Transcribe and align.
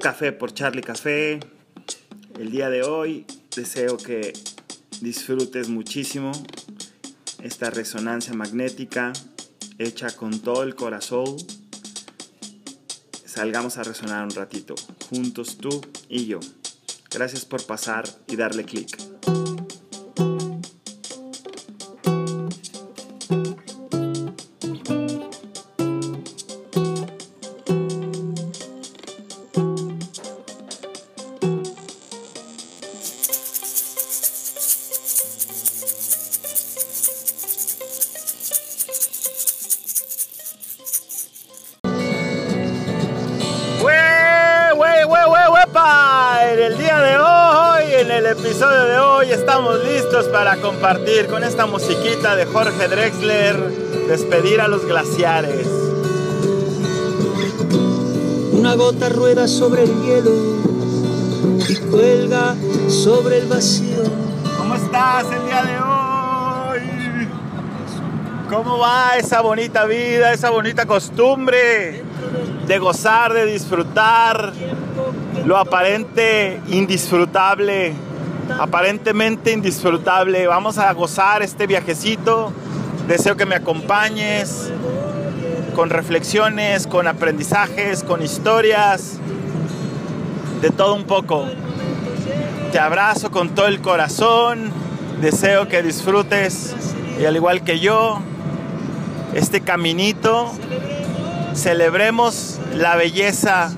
café 0.00 0.32
por 0.32 0.54
Charlie 0.54 0.82
Café. 0.82 1.38
El 2.38 2.50
día 2.50 2.70
de 2.70 2.82
hoy 2.82 3.26
deseo 3.54 3.98
que 3.98 4.32
disfrutes 5.02 5.68
muchísimo 5.68 6.32
esta 7.42 7.68
resonancia 7.68 8.32
magnética 8.32 9.12
hecha 9.78 10.10
con 10.16 10.40
todo 10.40 10.62
el 10.62 10.74
corazón. 10.74 11.36
Salgamos 13.26 13.76
a 13.76 13.82
resonar 13.82 14.24
un 14.24 14.30
ratito, 14.30 14.74
juntos 15.10 15.58
tú 15.58 15.82
y 16.08 16.24
yo. 16.26 16.40
Gracias 17.10 17.44
por 17.44 17.64
pasar 17.66 18.04
y 18.26 18.36
darle 18.36 18.64
clic. 18.64 18.99
Estamos 49.60 49.84
listos 49.84 50.26
para 50.28 50.56
compartir 50.56 51.26
con 51.26 51.44
esta 51.44 51.66
musiquita 51.66 52.34
de 52.34 52.46
Jorge 52.46 52.88
Drexler, 52.88 53.56
despedir 54.08 54.58
a 54.58 54.68
los 54.68 54.86
glaciares. 54.86 55.66
Una 58.52 58.74
gota 58.74 59.10
rueda 59.10 59.46
sobre 59.46 59.82
el 59.82 59.90
hielo 60.00 60.30
y 61.68 61.76
cuelga 61.90 62.54
sobre 62.88 63.40
el 63.40 63.48
vacío. 63.48 64.02
¿Cómo 64.56 64.76
estás 64.76 65.26
el 65.30 65.44
día 65.44 65.62
de 65.62 65.78
hoy? 65.78 67.28
¿Cómo 68.48 68.78
va 68.78 69.18
esa 69.18 69.42
bonita 69.42 69.84
vida, 69.84 70.32
esa 70.32 70.48
bonita 70.48 70.86
costumbre 70.86 72.02
de 72.66 72.78
gozar, 72.78 73.34
de 73.34 73.44
disfrutar? 73.44 74.54
lo 75.44 75.56
aparente 75.56 76.60
indisfrutable, 76.68 77.92
aparentemente 78.58 79.52
indisfrutable. 79.52 80.46
Vamos 80.46 80.78
a 80.78 80.92
gozar 80.92 81.42
este 81.42 81.66
viajecito. 81.66 82.52
Deseo 83.06 83.36
que 83.36 83.46
me 83.46 83.54
acompañes 83.54 84.70
con 85.74 85.90
reflexiones, 85.90 86.86
con 86.86 87.06
aprendizajes, 87.06 88.04
con 88.04 88.22
historias, 88.22 89.18
de 90.60 90.70
todo 90.70 90.94
un 90.94 91.04
poco. 91.04 91.46
Te 92.72 92.78
abrazo 92.78 93.30
con 93.30 93.54
todo 93.54 93.66
el 93.66 93.80
corazón. 93.80 94.72
Deseo 95.20 95.68
que 95.68 95.82
disfrutes 95.82 96.74
y 97.20 97.24
al 97.24 97.36
igual 97.36 97.62
que 97.62 97.78
yo, 97.78 98.20
este 99.34 99.60
caminito, 99.60 100.50
celebremos 101.54 102.58
la 102.74 102.96
belleza 102.96 103.70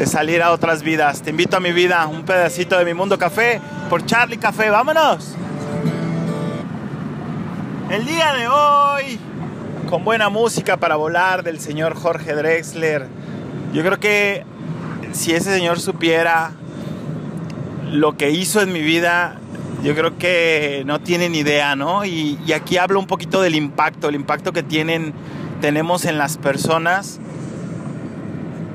de 0.00 0.06
salir 0.06 0.42
a 0.42 0.50
otras 0.52 0.82
vidas. 0.82 1.20
Te 1.20 1.28
invito 1.28 1.58
a 1.58 1.60
mi 1.60 1.72
vida, 1.72 2.06
un 2.06 2.22
pedacito 2.22 2.78
de 2.78 2.86
mi 2.86 2.94
mundo 2.94 3.18
café 3.18 3.60
por 3.90 4.06
Charlie 4.06 4.38
Café. 4.38 4.70
Vámonos. 4.70 5.34
El 7.90 8.06
día 8.06 8.32
de 8.32 8.48
hoy, 8.48 9.20
con 9.90 10.02
buena 10.02 10.30
música 10.30 10.78
para 10.78 10.96
volar 10.96 11.42
del 11.42 11.60
señor 11.60 11.94
Jorge 11.94 12.34
Drexler. 12.34 13.08
Yo 13.74 13.84
creo 13.84 14.00
que 14.00 14.46
si 15.12 15.34
ese 15.34 15.52
señor 15.52 15.78
supiera 15.78 16.52
lo 17.92 18.16
que 18.16 18.30
hizo 18.30 18.62
en 18.62 18.72
mi 18.72 18.80
vida, 18.80 19.36
yo 19.82 19.94
creo 19.94 20.16
que 20.16 20.82
no 20.86 21.02
tienen 21.02 21.34
idea, 21.34 21.76
¿no? 21.76 22.06
Y, 22.06 22.38
y 22.46 22.54
aquí 22.54 22.78
hablo 22.78 22.98
un 22.98 23.06
poquito 23.06 23.42
del 23.42 23.54
impacto, 23.54 24.08
el 24.08 24.14
impacto 24.14 24.54
que 24.54 24.62
tienen, 24.62 25.12
tenemos 25.60 26.06
en 26.06 26.16
las 26.16 26.38
personas 26.38 27.20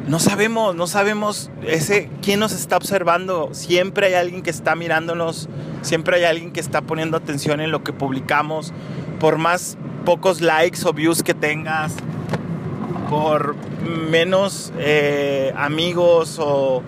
no 0.08 0.20
sabemos, 0.20 0.76
no 0.76 0.86
sabemos 0.86 1.50
ese 1.64 2.10
quién 2.22 2.40
nos 2.40 2.52
está 2.52 2.78
observando. 2.78 3.50
Siempre 3.54 4.08
hay 4.08 4.14
alguien 4.14 4.44
que 4.44 4.52
está 4.52 4.76
mirándonos, 4.76 5.50
siempre 5.82 6.18
hay 6.18 6.24
alguien 6.26 6.52
que 6.52 6.60
está 6.60 6.82
poniendo 6.82 7.18
atención 7.18 7.60
en 7.60 7.72
lo 7.72 7.84
que 7.84 7.92
publicamos. 7.92 8.72
Por 9.20 9.38
más 9.38 9.78
pocos 10.06 10.42
likes 10.42 10.80
o 10.86 10.94
views 10.94 11.24
que 11.24 11.34
tengas, 11.34 11.96
por 13.10 13.56
menos 13.84 14.72
eh, 14.78 15.54
amigos 15.58 16.38
o 16.40 16.84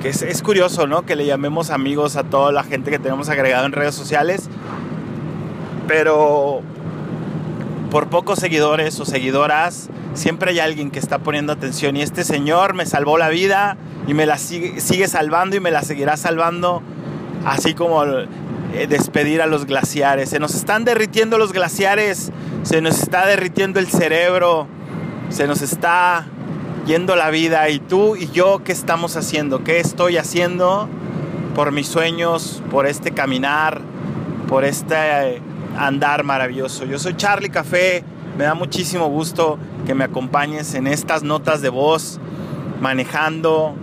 que 0.00 0.08
es, 0.08 0.22
es, 0.22 0.42
curioso, 0.42 0.86
¿no? 0.86 1.04
Que 1.04 1.16
le 1.16 1.26
llamemos 1.26 1.70
amigos 1.70 2.16
a 2.16 2.24
toda 2.24 2.52
la 2.52 2.62
gente 2.62 2.90
que 2.90 2.98
tenemos 2.98 3.28
agregado 3.28 3.66
en 3.66 3.72
redes 3.72 3.94
sociales, 3.94 4.48
pero 5.86 6.62
por 7.90 8.08
pocos 8.08 8.38
seguidores 8.38 8.98
o 9.00 9.04
seguidoras 9.04 9.88
siempre 10.16 10.50
hay 10.50 10.60
alguien 10.60 10.90
que 10.90 10.98
está 10.98 11.18
poniendo 11.18 11.52
atención 11.52 11.96
y 11.96 12.02
este 12.02 12.24
señor 12.24 12.74
me 12.74 12.86
salvó 12.86 13.18
la 13.18 13.28
vida 13.28 13.76
y 14.06 14.14
me 14.14 14.26
la 14.26 14.38
sigue, 14.38 15.08
salvando 15.08 15.56
y 15.56 15.60
me 15.60 15.70
la 15.70 15.82
seguirá 15.82 16.16
salvando, 16.16 16.82
así 17.44 17.74
como 17.74 18.04
eh, 18.04 18.86
despedir 18.88 19.42
a 19.42 19.46
los 19.46 19.66
glaciares. 19.66 20.30
Se 20.30 20.38
nos 20.38 20.54
están 20.54 20.84
derritiendo 20.84 21.38
los 21.38 21.52
glaciares, 21.52 22.30
se 22.62 22.80
nos 22.80 23.00
está 23.02 23.26
derritiendo 23.26 23.80
el 23.80 23.88
cerebro, 23.88 24.66
se 25.28 25.46
nos 25.46 25.62
está 25.62 26.26
yendo 26.86 27.16
la 27.16 27.30
vida 27.30 27.68
y 27.68 27.80
tú 27.80 28.16
y 28.16 28.28
yo, 28.30 28.62
¿qué 28.64 28.72
estamos 28.72 29.16
haciendo? 29.16 29.64
¿Qué 29.64 29.80
estoy 29.80 30.16
haciendo 30.16 30.88
por 31.54 31.72
mis 31.72 31.88
sueños, 31.88 32.62
por 32.70 32.86
este 32.86 33.10
caminar, 33.10 33.80
por 34.48 34.64
este 34.64 35.42
andar 35.78 36.24
maravilloso? 36.24 36.84
Yo 36.84 36.98
soy 36.98 37.14
Charlie 37.16 37.50
Café 37.50 38.04
me 38.36 38.44
da 38.44 38.52
muchísimo 38.52 39.08
gusto 39.08 39.58
que 39.86 39.94
me 39.94 40.04
acompañes 40.04 40.74
en 40.74 40.86
estas 40.86 41.22
notas 41.22 41.62
de 41.62 41.70
voz, 41.70 42.20
manejando 42.82 43.74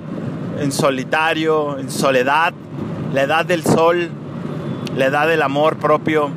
en 0.59 0.71
solitario, 0.71 1.79
en 1.79 1.89
soledad, 1.89 2.53
la 3.13 3.23
edad 3.23 3.45
del 3.45 3.63
sol, 3.63 4.11
la 4.95 5.05
edad 5.05 5.27
del 5.27 5.41
amor 5.41 5.77
propio. 5.77 6.29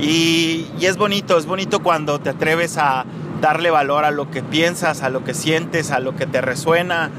Y, 0.00 0.66
es 0.80 0.96
bonito, 0.96 1.36
es 1.36 1.44
bonito 1.44 1.80
cuando 1.80 2.20
te 2.20 2.30
atreves 2.30 2.78
a 2.78 3.04
darle 3.42 3.70
valor 3.70 4.06
a 4.06 4.10
lo 4.10 4.30
que 4.30 4.42
piensas, 4.42 5.02
a 5.02 5.10
lo 5.10 5.24
que 5.24 5.34
sientes, 5.34 5.90
a 5.90 6.00
lo 6.00 6.16
que 6.16 6.26
te 6.26 6.40
resuena, 6.40 7.10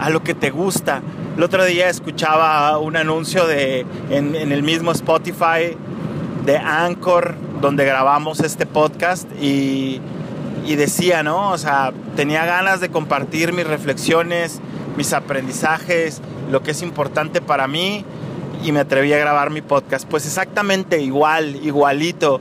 a 0.00 0.08
lo 0.08 0.22
que 0.22 0.34
te 0.34 0.48
gusta. 0.48 1.02
El 1.36 1.42
otro 1.42 1.66
día 1.66 1.90
escuchaba 1.90 2.78
un 2.78 2.96
anuncio 2.96 3.46
de, 3.46 3.84
en 4.08 4.52
el 4.52 4.62
mismo 4.62 4.92
Spotify 4.92 5.76
de 6.46 6.56
Anchor 6.56 7.34
donde 7.60 7.84
grabamos 7.84 8.40
este 8.40 8.66
podcast 8.66 9.28
y, 9.42 10.00
y 10.64 10.76
decía, 10.76 11.22
¿no? 11.22 11.50
O 11.50 11.58
sea, 11.58 11.92
tenía 12.14 12.46
ganas 12.46 12.80
de 12.80 12.88
compartir 12.88 13.52
mis 13.52 13.66
reflexiones, 13.66 14.60
mis 14.96 15.12
aprendizajes, 15.12 16.22
lo 16.50 16.62
que 16.62 16.70
es 16.70 16.82
importante 16.82 17.40
para 17.40 17.66
mí 17.66 18.04
y 18.62 18.72
me 18.72 18.80
atreví 18.80 19.12
a 19.12 19.18
grabar 19.18 19.50
mi 19.50 19.60
podcast. 19.60 20.08
Pues 20.08 20.24
exactamente 20.24 21.02
igual, 21.02 21.56
igualito. 21.56 22.40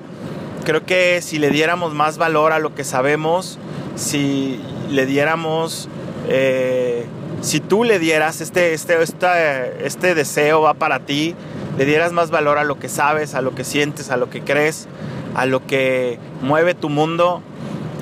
Creo 0.63 0.85
que 0.85 1.21
si 1.21 1.39
le 1.39 1.49
diéramos 1.49 1.93
más 1.93 2.17
valor 2.17 2.51
a 2.51 2.59
lo 2.59 2.75
que 2.75 2.83
sabemos, 2.83 3.57
si 3.95 4.59
le 4.89 5.05
diéramos, 5.07 5.89
eh, 6.27 7.05
si 7.41 7.59
tú 7.59 7.83
le 7.83 7.99
dieras 7.99 8.41
este, 8.41 8.73
este, 8.73 9.01
este, 9.01 9.85
este 9.85 10.15
deseo 10.15 10.61
va 10.61 10.75
para 10.75 10.99
ti, 10.99 11.35
le 11.77 11.85
dieras 11.85 12.11
más 12.11 12.31
valor 12.31 12.57
a 12.57 12.63
lo 12.63 12.79
que 12.79 12.89
sabes, 12.89 13.35
a 13.35 13.41
lo 13.41 13.55
que 13.55 13.63
sientes, 13.63 14.11
a 14.11 14.17
lo 14.17 14.29
que 14.29 14.41
crees, 14.41 14.87
a 15.35 15.45
lo 15.45 15.65
que 15.65 16.19
mueve 16.41 16.73
tu 16.73 16.89
mundo, 16.89 17.41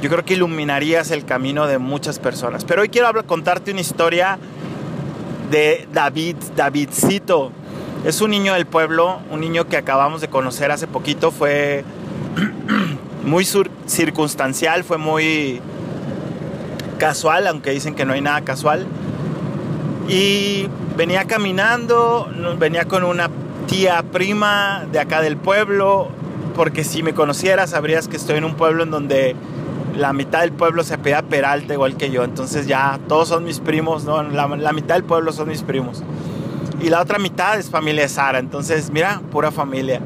yo 0.03 0.09
creo 0.09 0.25
que 0.25 0.33
iluminarías 0.33 1.11
el 1.11 1.23
camino 1.23 1.65
de 1.65 1.77
muchas 1.77 2.19
personas. 2.19 2.65
Pero 2.65 2.81
hoy 2.81 2.89
quiero 2.89 3.07
hablar, 3.07 3.23
contarte 3.23 3.71
una 3.71 3.79
historia 3.79 4.37
de 5.49 5.87
David, 5.93 6.35
Davidcito. 6.57 7.53
Es 8.03 8.19
un 8.19 8.31
niño 8.31 8.53
del 8.53 8.65
pueblo, 8.65 9.19
un 9.31 9.39
niño 9.39 9.69
que 9.69 9.77
acabamos 9.77 10.19
de 10.19 10.27
conocer 10.27 10.71
hace 10.71 10.87
poquito, 10.87 11.31
fue 11.31 11.85
muy 13.23 13.47
circunstancial, 13.85 14.83
fue 14.83 14.97
muy 14.97 15.61
casual, 16.99 17.47
aunque 17.47 17.71
dicen 17.71 17.95
que 17.95 18.03
no 18.03 18.11
hay 18.11 18.19
nada 18.19 18.41
casual. 18.41 18.85
Y 20.09 20.67
venía 20.97 21.23
caminando, 21.23 22.29
venía 22.59 22.83
con 22.85 23.05
una 23.05 23.29
tía 23.73 24.03
prima 24.03 24.85
de 24.91 24.99
acá 24.99 25.19
del 25.21 25.35
pueblo, 25.35 26.07
porque 26.55 26.83
si 26.83 27.01
me 27.01 27.15
conocieras 27.15 27.71
sabrías 27.71 28.07
que 28.07 28.17
estoy 28.17 28.37
en 28.37 28.45
un 28.45 28.53
pueblo 28.53 28.83
en 28.83 28.91
donde 28.91 29.35
la 29.97 30.13
mitad 30.13 30.41
del 30.41 30.51
pueblo 30.51 30.83
se 30.83 30.93
apellida 30.93 31.23
Peralta 31.23 31.73
igual 31.73 31.97
que 31.97 32.11
yo, 32.11 32.23
entonces 32.23 32.67
ya 32.67 32.99
todos 33.07 33.29
son 33.29 33.45
mis 33.45 33.59
primos, 33.59 34.03
¿no? 34.03 34.21
La, 34.21 34.47
mitad 34.73 34.93
del 34.93 35.03
pueblo 35.03 35.31
son 35.33 35.49
mis 35.49 35.63
primos. 35.63 36.03
Y 36.83 36.89
la 36.89 37.01
otra 37.01 37.17
mitad 37.17 37.57
es 37.57 37.71
familia 37.71 38.03
de 38.03 38.09
Sara, 38.09 38.37
entonces 38.37 38.91
mira, 38.91 39.21
pura 39.31 39.49
familia. 39.49 40.01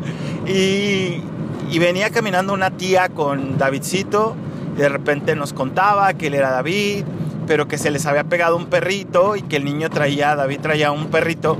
Y, 0.45 1.21
y 1.69 1.79
venía 1.79 2.09
caminando 2.09 2.53
una 2.53 2.71
tía 2.71 3.09
con 3.09 3.57
Davidcito 3.57 4.33
Y 4.77 4.79
de 4.79 4.87
repente 4.87 5.35
nos 5.35 5.51
contaba 5.51 6.13
que 6.13 6.27
él 6.27 6.35
era 6.35 6.51
David, 6.51 7.03
pero 7.47 7.67
que 7.67 7.77
se 7.77 7.91
les 7.91 8.05
había 8.05 8.23
pegado 8.23 8.55
un 8.55 8.67
perrito 8.67 9.35
y 9.35 9.41
que 9.41 9.57
el 9.57 9.65
niño 9.65 9.89
traía, 9.89 10.37
David 10.37 10.61
traía 10.61 10.91
un 10.91 11.07
perrito 11.07 11.57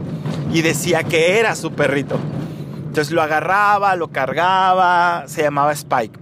y 0.51 0.61
decía 0.61 1.03
que 1.03 1.39
era 1.39 1.55
su 1.55 1.71
perrito. 1.71 2.17
Entonces 2.87 3.11
lo 3.11 3.21
agarraba, 3.21 3.95
lo 3.95 4.09
cargaba, 4.09 5.25
se 5.27 5.43
llamaba 5.43 5.71
Spike. 5.73 6.19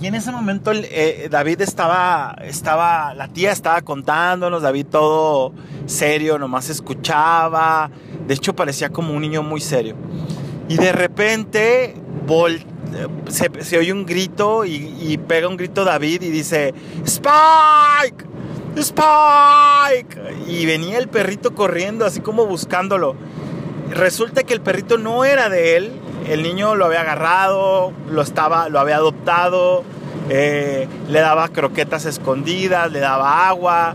Y 0.00 0.06
en 0.06 0.16
ese 0.16 0.32
momento 0.32 0.72
eh, 0.74 1.28
David 1.30 1.60
estaba, 1.60 2.36
estaba, 2.42 3.14
la 3.14 3.28
tía 3.28 3.52
estaba 3.52 3.82
contándonos, 3.82 4.62
David 4.62 4.86
todo 4.86 5.52
serio, 5.86 6.38
nomás 6.38 6.70
escuchaba. 6.70 7.90
De 8.26 8.34
hecho 8.34 8.54
parecía 8.54 8.90
como 8.90 9.14
un 9.14 9.22
niño 9.22 9.42
muy 9.42 9.60
serio. 9.60 9.94
Y 10.68 10.76
de 10.76 10.92
repente 10.92 11.94
se, 13.28 13.78
oye 13.78 13.92
un 13.92 14.04
grito 14.06 14.64
y, 14.64 14.94
y, 15.00 15.18
pega 15.18 15.48
un 15.48 15.56
grito 15.56 15.84
David 15.84 16.22
y 16.22 16.30
dice, 16.30 16.74
Spike, 17.04 18.24
Spike. 18.76 20.18
Y 20.48 20.66
venía 20.66 20.98
el 20.98 21.08
perrito 21.08 21.54
corriendo 21.54 22.04
así 22.04 22.20
como 22.20 22.46
buscándolo. 22.46 23.16
Resulta 23.90 24.42
que 24.42 24.54
el 24.54 24.60
perrito 24.60 24.96
no 24.96 25.24
era 25.24 25.48
de 25.50 25.76
él, 25.76 25.92
el 26.28 26.42
niño 26.42 26.74
lo 26.74 26.86
había 26.86 27.02
agarrado, 27.02 27.92
lo, 28.10 28.22
estaba, 28.22 28.70
lo 28.70 28.80
había 28.80 28.96
adoptado, 28.96 29.84
eh, 30.30 30.88
le 31.08 31.20
daba 31.20 31.48
croquetas 31.48 32.06
escondidas, 32.06 32.90
le 32.90 33.00
daba 33.00 33.48
agua. 33.48 33.94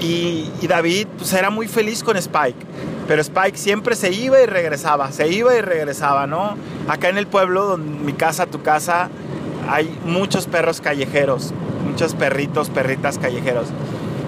Y, 0.00 0.48
David 0.68 1.08
pues, 1.18 1.32
era 1.32 1.50
muy 1.50 1.66
feliz 1.66 2.04
con 2.04 2.16
Spike. 2.16 2.66
Pero 3.08 3.20
Spike 3.22 3.56
siempre 3.56 3.96
se 3.96 4.12
iba 4.12 4.40
y 4.40 4.46
regresaba, 4.46 5.10
se 5.12 5.28
iba 5.28 5.56
y 5.56 5.60
regresaba, 5.60 6.26
¿no? 6.26 6.56
Acá 6.88 7.08
en 7.08 7.18
el 7.18 7.26
pueblo, 7.26 7.76
mi 7.78 8.12
casa, 8.12 8.46
tu 8.46 8.62
casa, 8.62 9.08
hay 9.68 9.96
muchos 10.04 10.46
perros 10.46 10.80
callejeros, 10.80 11.52
muchos 11.84 12.14
perritos, 12.14 12.68
perritas 12.68 13.18
callejeros. 13.18 13.68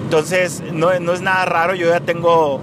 Entonces, 0.08 0.62
no, 0.72 0.98
no 1.00 1.12
es 1.12 1.20
nada 1.20 1.44
raro, 1.44 1.74
yo 1.74 1.90
ya 1.90 2.00
tengo 2.00 2.62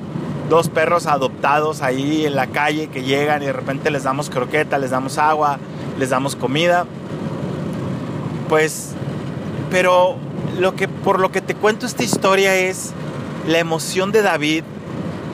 dos 0.49 0.67
perros 0.67 1.05
adoptados 1.05 1.83
ahí 1.83 2.25
en 2.25 2.35
la 2.35 2.47
calle 2.47 2.87
que 2.87 3.03
llegan 3.03 3.43
y 3.43 3.45
de 3.45 3.53
repente 3.53 3.91
les 3.91 4.01
damos 4.01 4.31
croqueta, 4.31 4.79
les 4.79 4.89
damos 4.89 5.19
agua, 5.19 5.59
les 5.99 6.09
damos 6.09 6.35
comida. 6.35 6.87
Pues, 8.49 8.93
pero 9.69 10.15
lo 10.57 10.75
que, 10.75 10.87
por 10.87 11.19
lo 11.19 11.31
que 11.31 11.39
te 11.39 11.53
cuento 11.53 11.85
esta 11.85 12.01
historia 12.01 12.55
es 12.55 12.93
la 13.47 13.59
emoción 13.59 14.11
de 14.11 14.23
David. 14.23 14.63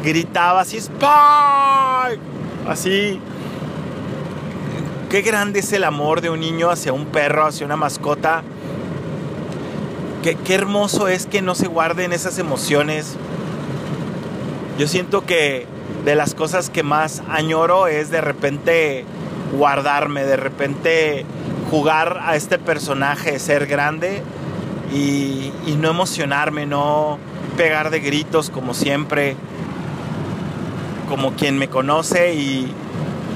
Gritaba 0.03 0.59
así, 0.59 0.79
Spike. 0.79 2.21
Así. 2.67 3.21
Qué 5.09 5.21
grande 5.21 5.61
es 5.61 5.71
el 5.71 5.85
amor 5.85 6.19
de 6.19 6.29
un 6.29 6.41
niño 6.41 6.71
hacia 6.71 6.91
un 6.91 7.05
perro, 7.05 7.45
hacia 7.45 7.65
una 7.65 7.77
mascota. 7.77 8.43
Qué, 10.23 10.37
hermoso 10.53 11.07
es 11.07 11.25
que 11.25 11.41
no 11.41 11.55
se 11.55 11.67
guarden 11.67 12.13
esas 12.13 12.37
emociones. 12.37 13.15
Yo 14.77 14.87
siento 14.87 15.25
que 15.25 15.65
de 16.05 16.13
las 16.13 16.35
cosas 16.35 16.69
que 16.69 16.83
más 16.83 17.23
añoro 17.27 17.87
es 17.87 18.11
de 18.11 18.21
repente 18.21 19.05
guardarme, 19.51 20.23
de 20.23 20.37
repente 20.37 21.25
jugar 21.71 22.19
a 22.23 22.35
este 22.35 22.59
personaje, 22.59 23.39
ser 23.39 23.65
grande 23.65 24.21
y, 24.93 25.51
no 25.79 25.89
emocionarme, 25.89 26.67
no 26.67 27.17
pegar 27.57 27.89
de 27.89 27.99
gritos 27.99 28.51
como 28.51 28.75
siempre, 28.75 29.35
como 31.09 31.31
quien 31.31 31.57
me 31.57 31.67
conoce 31.67 32.35
y, 32.35 32.71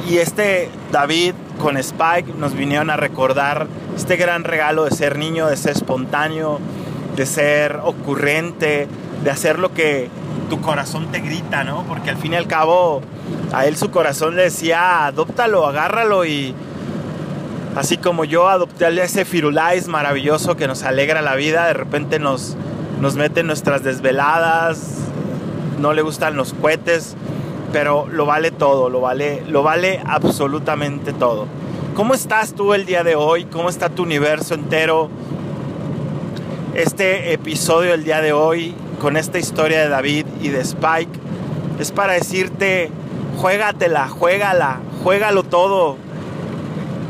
y 0.08 0.18
este 0.18 0.70
David 0.92 1.34
con 1.60 1.78
Spike 1.78 2.34
nos 2.38 2.54
vinieron 2.54 2.90
a 2.90 2.98
recordar 2.98 3.68
este 3.96 4.18
gran 4.18 4.44
regalo 4.44 4.86
de 4.86 4.92
ser 4.92 5.18
niño, 5.18 5.48
de 5.48 5.58
ser 5.58 5.72
espontáneo, 5.72 6.60
de 7.16 7.26
ser 7.26 7.80
ocurrente, 7.84 8.88
de 9.24 9.32
hacer 9.32 9.58
lo 9.58 9.74
que 9.74 10.10
tu 10.50 10.62
corazón 10.62 11.12
te 11.12 11.20
grita, 11.20 11.64
¿no? 11.64 11.84
Porque 11.84 12.10
al 12.10 12.18
fin 12.18 12.34
y 12.34 12.36
al 12.36 12.48
cabo 12.48 13.02
a 13.54 13.66
él 13.66 13.78
su 13.78 13.90
corazón 13.90 14.36
le 14.36 14.44
decía, 14.44 15.06
adóptalo, 15.06 15.66
agárralo 15.66 16.26
y 16.26 16.54
así 17.76 17.98
como 17.98 18.26
yo 18.26 18.48
adopté 18.48 18.86
a 18.86 18.90
ese 18.90 19.26
Firulais 19.26 19.88
maravilloso 19.88 20.56
que 20.56 20.68
nos 20.68 20.84
alegra 20.84 21.22
la 21.22 21.36
vida, 21.36 21.66
de 21.68 21.74
repente 21.74 22.20
nos, 22.20 22.56
nos 23.02 23.16
nuestras 23.16 23.84
desveladas, 23.84 24.98
no 25.80 25.94
le 25.94 26.02
gustan 26.02 26.36
los 26.36 26.54
cohetes, 26.54 27.16
pero 27.76 28.08
lo 28.10 28.26
vale 28.26 28.52
todo, 28.52 28.90
lo 28.90 29.02
vale, 29.02 29.44
lo 29.50 29.62
vale 29.62 30.02
absolutamente 30.06 31.12
todo. 31.12 31.46
¿Cómo 31.94 32.14
estás 32.14 32.54
tú 32.54 32.74
el 32.74 32.86
día 32.86 33.04
de 33.04 33.18
hoy? 33.18 33.44
¿Cómo 33.44 33.68
está 33.68 33.90
tu 33.90 34.04
universo 34.04 34.54
entero? 34.54 35.10
Este 36.74 37.34
episodio 37.34 37.92
del 37.92 38.06
día 38.06 38.22
de 38.22 38.32
hoy 38.32 38.74
con 39.02 39.18
esta 39.18 39.40
historia 39.40 39.82
de 39.82 39.90
David 39.90 40.26
y 40.42 40.48
de 40.48 40.62
Spike 40.62 41.20
es 41.78 41.92
para 41.92 42.14
decirte, 42.14 42.92
juégatela, 43.42 44.08
juégala, 44.08 44.80
juégalo 45.04 45.44
todo. 45.44 45.98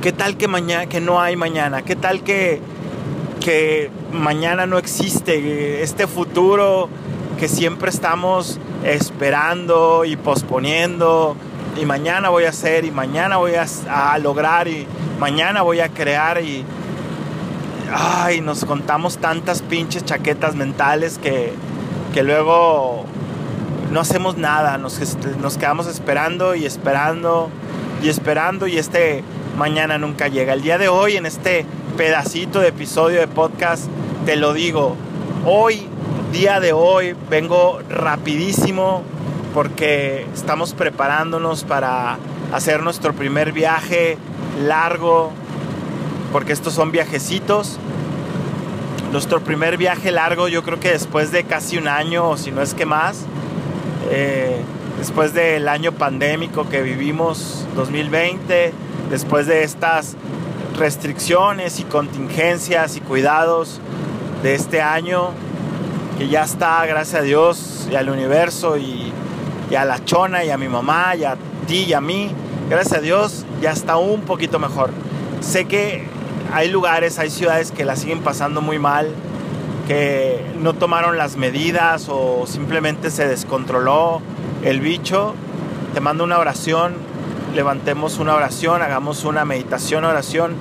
¿Qué 0.01 0.13
tal 0.13 0.35
que 0.35 0.47
mañana 0.47 0.87
que 0.87 0.99
no 0.99 1.21
hay 1.21 1.35
mañana? 1.35 1.83
¿Qué 1.83 1.95
tal 1.95 2.23
que 2.23 2.59
que 3.39 3.91
mañana 4.11 4.65
no 4.65 4.79
existe? 4.79 5.83
Este 5.83 6.07
futuro 6.07 6.89
que 7.37 7.47
siempre 7.47 7.91
estamos 7.91 8.59
esperando 8.85 10.05
y 10.05 10.15
posponiendo. 10.15 11.35
Y 11.79 11.85
mañana 11.85 12.29
voy 12.29 12.45
a 12.45 12.49
hacer 12.49 12.85
y 12.85 12.91
mañana 12.91 13.37
voy 13.37 13.53
a, 13.55 14.17
lograr 14.19 14.67
y 14.67 14.87
mañana 15.19 15.61
voy 15.61 15.81
a 15.81 15.89
crear 15.89 16.41
y 16.41 16.63
ay, 17.93 18.39
nos 18.39 18.63
contamos 18.63 19.17
tantas 19.17 19.61
pinches 19.61 20.05
chaquetas 20.05 20.55
mentales 20.55 21.17
que 21.17 21.53
que 22.15 22.23
luego 22.23 23.03
no 23.91 23.99
hacemos 23.99 24.37
nada, 24.37 24.77
nos, 24.77 25.01
nos 25.41 25.57
quedamos 25.57 25.85
esperando 25.85 26.55
y 26.55 26.65
esperando 26.65 27.49
y 28.01 28.07
esperando 28.07 28.67
y 28.67 28.77
este 28.77 29.21
mañana 29.57 29.97
nunca 29.97 30.29
llega. 30.29 30.53
El 30.53 30.61
día 30.61 30.77
de 30.77 30.87
hoy, 30.87 31.17
en 31.17 31.25
este 31.25 31.65
pedacito 31.97 32.61
de 32.61 32.69
episodio 32.69 33.19
de 33.19 33.27
podcast, 33.27 33.87
te 34.25 34.37
lo 34.37 34.53
digo, 34.53 34.95
hoy, 35.45 35.89
día 36.35 36.59
de 36.59 36.73
hoy, 36.73 37.15
vengo 37.29 37.79
rapidísimo 37.89 39.03
porque 39.53 40.27
estamos 40.33 40.73
preparándonos 40.73 41.63
para 41.63 42.17
hacer 42.51 42.83
nuestro 42.83 43.13
primer 43.13 43.53
viaje 43.53 44.17
largo, 44.61 45.31
porque 46.33 46.51
estos 46.51 46.73
son 46.73 46.91
viajecitos. 46.91 47.77
Nuestro 49.13 49.39
primer 49.39 49.77
viaje 49.77 50.11
largo, 50.11 50.49
yo 50.49 50.61
creo 50.61 50.77
que 50.77 50.91
después 50.91 51.31
de 51.31 51.45
casi 51.45 51.77
un 51.77 51.87
año, 51.87 52.31
o 52.31 52.35
si 52.35 52.51
no 52.51 52.61
es 52.61 52.73
que 52.73 52.85
más, 52.85 53.21
eh, 54.11 54.59
después 54.99 55.33
del 55.33 55.69
año 55.69 55.93
pandémico 55.93 56.67
que 56.67 56.81
vivimos 56.81 57.65
2020, 57.77 58.73
después 59.09 59.47
de 59.47 59.63
estas 59.63 60.17
restricciones 60.77 61.79
y 61.79 61.83
contingencias 61.85 62.97
y 62.97 62.99
cuidados 62.99 63.79
de 64.43 64.55
este 64.55 64.81
año, 64.81 65.31
que 66.17 66.29
ya 66.29 66.43
está, 66.43 66.85
gracias 66.85 67.21
a 67.21 67.23
Dios 67.23 67.87
y 67.91 67.95
al 67.95 68.09
universo 68.09 68.77
y, 68.77 69.11
a 69.75 69.83
la 69.83 70.03
chona 70.05 70.45
y 70.45 70.51
a 70.51 70.57
mi 70.57 70.69
mamá 70.69 71.15
y 71.15 71.25
a 71.25 71.35
ti 71.67 71.85
y 71.87 71.93
a 71.93 71.99
mí, 71.99 72.31
gracias 72.69 72.99
a 72.99 73.01
Dios 73.01 73.45
ya 73.61 73.71
está 73.71 73.97
un 73.97 74.21
poquito 74.21 74.57
mejor. 74.59 74.91
Sé 75.41 75.65
que 75.65 76.05
hay 76.53 76.69
lugares, 76.69 77.19
hay 77.19 77.29
ciudades 77.29 77.71
que 77.71 77.83
la 77.83 77.97
siguen 77.97 78.21
pasando 78.21 78.61
muy 78.61 78.79
mal, 78.79 79.09
que 79.87 80.45
no 80.61 80.73
tomaron 80.73 81.17
las 81.17 81.35
medidas 81.35 82.07
o 82.09 82.45
simplemente 82.47 83.11
se 83.11 83.27
descontroló 83.27 84.21
el 84.63 84.79
bicho. 84.79 85.35
Te 85.93 85.99
mando 85.99 86.23
una 86.23 86.39
oración, 86.39 86.93
levantemos 87.53 88.17
una 88.19 88.35
oración, 88.35 88.81
hagamos 88.81 89.25
una 89.25 89.43
meditación, 89.43 90.05
oración 90.05 90.53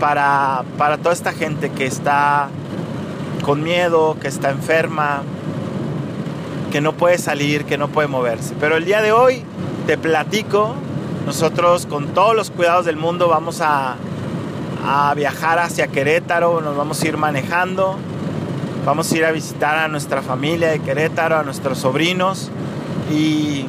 para, 0.00 0.64
para 0.78 0.98
toda 0.98 1.12
esta 1.12 1.32
gente 1.32 1.70
que 1.70 1.86
está 1.86 2.48
con 3.42 3.62
miedo, 3.62 4.16
que 4.20 4.28
está 4.28 4.50
enferma, 4.50 5.22
que 6.70 6.80
no 6.80 6.92
puede 6.92 7.18
salir, 7.18 7.64
que 7.64 7.76
no 7.76 7.88
puede 7.88 8.08
moverse. 8.08 8.54
Pero 8.58 8.76
el 8.76 8.84
día 8.84 9.02
de 9.02 9.12
hoy 9.12 9.42
te 9.86 9.98
platico, 9.98 10.74
nosotros 11.26 11.86
con 11.86 12.08
todos 12.08 12.34
los 12.34 12.50
cuidados 12.50 12.86
del 12.86 12.96
mundo 12.96 13.28
vamos 13.28 13.60
a 13.60 13.96
viajar 15.14 15.58
hacia 15.58 15.86
Querétaro, 15.88 16.60
nos 16.60 16.76
vamos 16.76 17.02
a 17.02 17.08
ir 17.08 17.16
manejando, 17.16 17.96
vamos 18.84 19.12
a 19.12 19.16
ir 19.16 19.24
a 19.24 19.30
visitar 19.30 19.78
a 19.78 19.88
nuestra 19.88 20.22
familia 20.22 20.70
de 20.70 20.80
Querétaro, 20.80 21.38
a 21.38 21.42
nuestros 21.44 21.78
sobrinos 21.78 22.50
y 23.12 23.66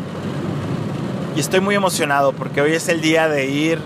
estoy 1.36 1.60
muy 1.60 1.75
emocionado 1.75 2.32
porque 2.32 2.62
hoy 2.62 2.74
es 2.74 2.88
el 2.89 3.01
día 3.01 3.27
de 3.27 3.48
ir 3.48 3.80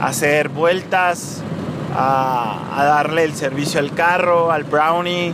a 0.00 0.06
hacer 0.06 0.48
vueltas, 0.48 1.42
a, 1.94 2.84
darle 2.84 3.24
el 3.24 3.34
servicio 3.34 3.80
al 3.80 3.92
carro, 3.94 4.50
al 4.50 4.64
brownie 4.64 5.32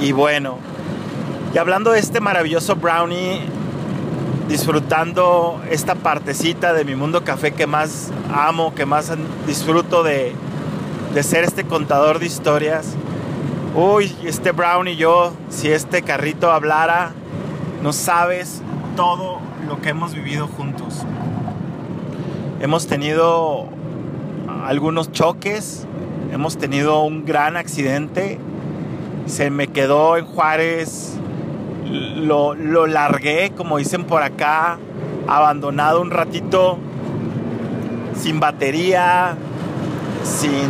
y 0.00 0.12
bueno, 0.12 0.58
y 1.54 1.58
hablando 1.58 1.92
de 1.92 2.00
este 2.00 2.20
maravilloso 2.20 2.76
brownie, 2.76 3.40
disfrutando 4.48 5.60
esta 5.70 5.94
partecita 5.94 6.72
de 6.72 6.84
mi 6.84 6.94
mundo 6.94 7.24
café 7.24 7.52
que 7.52 7.66
más 7.66 8.10
amo, 8.34 8.74
que 8.74 8.86
más 8.86 9.12
disfruto 9.46 10.02
de, 10.02 10.34
de 11.14 11.22
ser 11.22 11.44
este 11.44 11.64
contador 11.64 12.18
de 12.18 12.26
historias. 12.26 12.94
Uy, 13.74 14.14
este 14.24 14.52
Brown 14.52 14.88
y 14.88 14.96
yo, 14.96 15.32
si 15.50 15.70
este 15.70 16.02
carrito 16.02 16.50
hablara, 16.50 17.12
no 17.82 17.92
sabes 17.92 18.62
todo 18.96 19.38
lo 19.66 19.80
que 19.80 19.90
hemos 19.90 20.14
vivido 20.14 20.46
juntos. 20.46 21.02
Hemos 22.60 22.86
tenido 22.86 23.68
algunos 24.66 25.12
choques, 25.12 25.86
hemos 26.32 26.58
tenido 26.58 27.02
un 27.02 27.24
gran 27.24 27.56
accidente. 27.56 28.38
Se 29.26 29.50
me 29.50 29.68
quedó 29.68 30.16
en 30.16 30.24
Juárez, 30.24 31.16
lo, 32.16 32.54
lo 32.54 32.86
largué, 32.86 33.52
como 33.56 33.78
dicen 33.78 34.04
por 34.04 34.22
acá, 34.22 34.78
abandonado 35.28 36.00
un 36.00 36.10
ratito, 36.10 36.78
sin 38.14 38.40
batería, 38.40 39.36
sin 40.24 40.68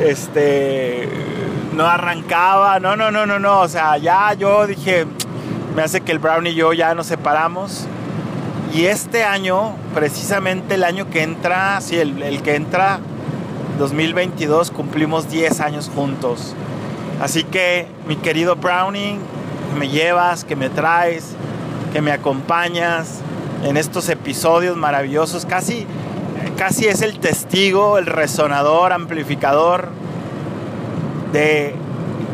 este 0.00 1.08
no 1.74 1.86
arrancaba, 1.86 2.80
no, 2.80 2.96
no, 2.96 3.10
no, 3.10 3.26
no, 3.26 3.38
no, 3.38 3.60
o 3.60 3.68
sea, 3.68 3.98
ya 3.98 4.32
yo 4.32 4.66
dije, 4.66 5.06
me 5.74 5.82
hace 5.82 6.00
que 6.00 6.12
el 6.12 6.18
Brown 6.18 6.46
y 6.46 6.54
yo 6.54 6.72
ya 6.72 6.94
nos 6.94 7.06
separamos. 7.06 7.86
Y 8.74 8.86
este 8.86 9.24
año, 9.24 9.74
precisamente 9.94 10.74
el 10.74 10.84
año 10.84 11.08
que 11.08 11.22
entra, 11.22 11.80
sí, 11.80 11.96
el, 11.96 12.42
que 12.42 12.56
entra, 12.56 13.00
2022, 13.78 14.70
cumplimos 14.70 15.30
10 15.30 15.60
años 15.60 15.90
juntos. 15.94 16.54
Así 17.20 17.44
que, 17.44 17.86
mi 18.06 18.16
querido 18.16 18.56
Browning, 18.56 19.18
me 19.78 19.88
llevas, 19.88 20.44
que 20.44 20.56
me 20.56 20.68
traes, 20.68 21.34
que 21.92 22.02
me 22.02 22.12
acompañas 22.12 23.20
en 23.64 23.76
estos 23.76 24.08
episodios 24.08 24.76
maravillosos, 24.76 25.46
casi, 25.46 25.86
casi 26.58 26.86
es 26.86 27.02
el 27.02 27.18
testigo, 27.18 27.98
el 27.98 28.06
resonador, 28.06 28.92
amplificador 28.92 29.88
de 31.32 31.74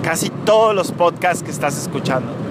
casi 0.03 0.31
todos 0.31 0.75
los 0.75 0.91
podcasts 0.91 1.43
que 1.43 1.51
estás 1.51 1.79
escuchando. 1.79 2.42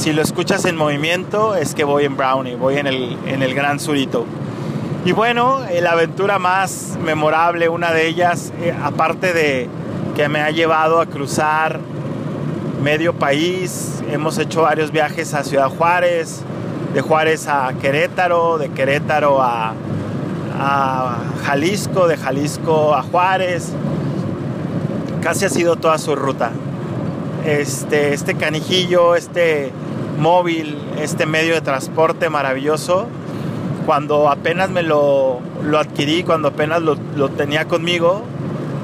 Si 0.00 0.14
lo 0.14 0.22
escuchas 0.22 0.64
en 0.64 0.78
movimiento, 0.78 1.54
es 1.54 1.74
que 1.74 1.84
voy 1.84 2.06
en 2.06 2.16
Brownie, 2.16 2.56
voy 2.56 2.78
en 2.78 2.86
el, 2.86 3.18
en 3.26 3.42
el 3.42 3.54
Gran 3.54 3.78
Surito. 3.78 4.24
Y 5.04 5.12
bueno, 5.12 5.62
eh, 5.68 5.82
la 5.82 5.90
aventura 5.90 6.38
más 6.38 6.96
memorable, 7.04 7.68
una 7.68 7.92
de 7.92 8.06
ellas, 8.06 8.50
eh, 8.62 8.74
aparte 8.82 9.34
de 9.34 9.68
que 10.16 10.26
me 10.30 10.40
ha 10.40 10.50
llevado 10.52 11.02
a 11.02 11.06
cruzar 11.06 11.80
medio 12.82 13.12
país, 13.12 14.02
hemos 14.10 14.38
hecho 14.38 14.62
varios 14.62 14.90
viajes 14.90 15.34
a 15.34 15.44
Ciudad 15.44 15.68
Juárez, 15.68 16.40
de 16.94 17.02
Juárez 17.02 17.46
a 17.46 17.70
Querétaro, 17.78 18.56
de 18.56 18.70
Querétaro 18.70 19.42
a, 19.42 19.74
a 20.58 21.18
Jalisco, 21.44 22.08
de 22.08 22.16
Jalisco 22.16 22.94
a 22.94 23.02
Juárez. 23.02 23.74
Casi 25.20 25.44
ha 25.44 25.50
sido 25.50 25.76
toda 25.76 25.98
su 25.98 26.16
ruta. 26.16 26.52
Este, 27.44 28.12
este 28.12 28.34
canijillo, 28.34 29.16
este 29.16 29.72
móvil, 30.18 30.76
este 31.00 31.24
medio 31.26 31.54
de 31.54 31.62
transporte 31.62 32.28
maravilloso, 32.28 33.06
cuando 33.86 34.28
apenas 34.28 34.70
me 34.70 34.82
lo, 34.82 35.40
lo 35.62 35.78
adquirí, 35.78 36.22
cuando 36.22 36.48
apenas 36.48 36.82
lo, 36.82 36.96
lo, 37.16 37.30
tenía 37.30 37.66
conmigo, 37.66 38.22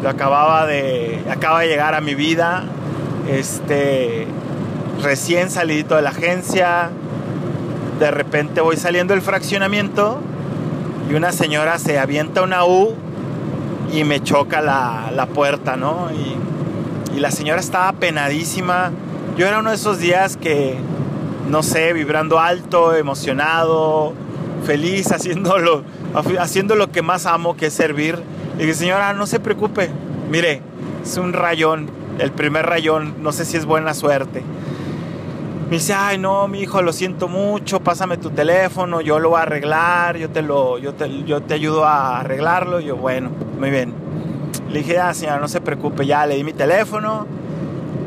lo 0.03 0.09
acababa 0.09 0.67
de, 0.67 1.23
acaba 1.31 1.61
de 1.61 1.69
llegar 1.69 1.95
a 1.95 2.01
mi 2.01 2.15
vida, 2.15 2.65
este, 3.29 4.27
recién 5.03 5.51
salidito 5.51 5.97
de 5.97 6.03
la 6.03 6.11
agencia, 6.11 6.91
de 7.99 8.11
repente 8.11 8.61
voy 8.61 8.77
saliendo 8.77 9.15
del 9.15 9.23
fraccionamiento 9.23 10.19
y 11.11 11.15
una 11.15 11.33
señora 11.33 11.79
se 11.79 11.99
avienta 11.99 12.43
una 12.43 12.65
U 12.65 12.95
y 13.93 14.05
me 14.05 14.23
choca 14.23 14.61
la, 14.61 15.11
la 15.15 15.27
puerta, 15.27 15.77
¿no? 15.77 16.09
Y 17.17 17.21
la 17.21 17.31
señora 17.31 17.61
estaba 17.61 17.93
penadísima. 17.93 18.93
Yo 19.39 19.47
era 19.47 19.59
uno 19.59 19.71
de 19.71 19.77
esos 19.77 19.99
días 19.99 20.37
que 20.37 20.77
no 21.49 21.63
sé, 21.63 21.93
vibrando 21.93 22.39
alto, 22.39 22.95
emocionado, 22.95 24.13
feliz, 24.65 25.13
haciendo 25.13 25.59
lo, 25.59 25.83
haciendo 26.39 26.75
lo 26.75 26.91
que 26.91 27.03
más 27.03 27.27
amo, 27.27 27.57
que 27.57 27.67
es 27.67 27.73
servir. 27.73 28.19
Y 28.57 28.61
dije, 28.61 28.75
señora, 28.75 29.15
no 29.15 29.27
se 29.27 29.41
preocupe, 29.41 29.91
mire, 30.31 30.61
es 31.03 31.17
un 31.17 31.33
rayón, 31.33 31.89
el 32.19 32.33
primer 32.33 32.67
rayón, 32.67 33.15
no 33.23 33.33
sé 33.33 33.45
si 33.45 33.57
es 33.57 33.65
buena 33.65 33.95
suerte. 33.95 34.43
Me 35.71 35.77
dice, 35.77 35.95
ay 35.95 36.19
no, 36.19 36.47
mi 36.47 36.61
hijo, 36.61 36.81
lo 36.81 36.93
siento 36.93 37.27
mucho, 37.27 37.81
pásame 37.81 38.19
tu 38.19 38.31
teléfono, 38.31 39.01
yo 39.01 39.19
lo 39.19 39.31
voy 39.31 39.41
a 39.41 39.43
arreglar, 39.43 40.17
yo 40.17 40.31
te, 40.31 40.41
lo, 40.41 40.79
yo 40.79 40.95
te, 40.95 41.25
yo 41.25 41.43
te 41.43 41.55
ayudo 41.55 41.85
a 41.85 42.21
arreglarlo. 42.21 42.81
Y 42.81 42.85
yo, 42.85 42.97
bueno, 42.97 43.31
muy 43.59 43.71
bien. 43.71 43.93
Le 44.71 44.81
dije, 44.81 44.99
ah, 44.99 45.15
señora, 45.15 45.39
no 45.39 45.49
se 45.49 45.61
preocupe, 45.61 46.07
ya 46.07 46.27
le 46.27 46.37
di 46.37 46.45
mi 46.45 46.53
teléfono, 46.53 47.27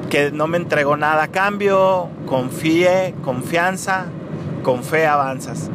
que 0.09 0.31
no 0.31 0.47
me 0.47 0.57
entregó 0.57 0.97
nada 0.97 1.23
a 1.23 1.27
cambio, 1.29 2.09
confíe, 2.25 3.13
confianza, 3.23 4.05
con 4.63 4.83
fe 4.83 5.07
avanzas. 5.07 5.69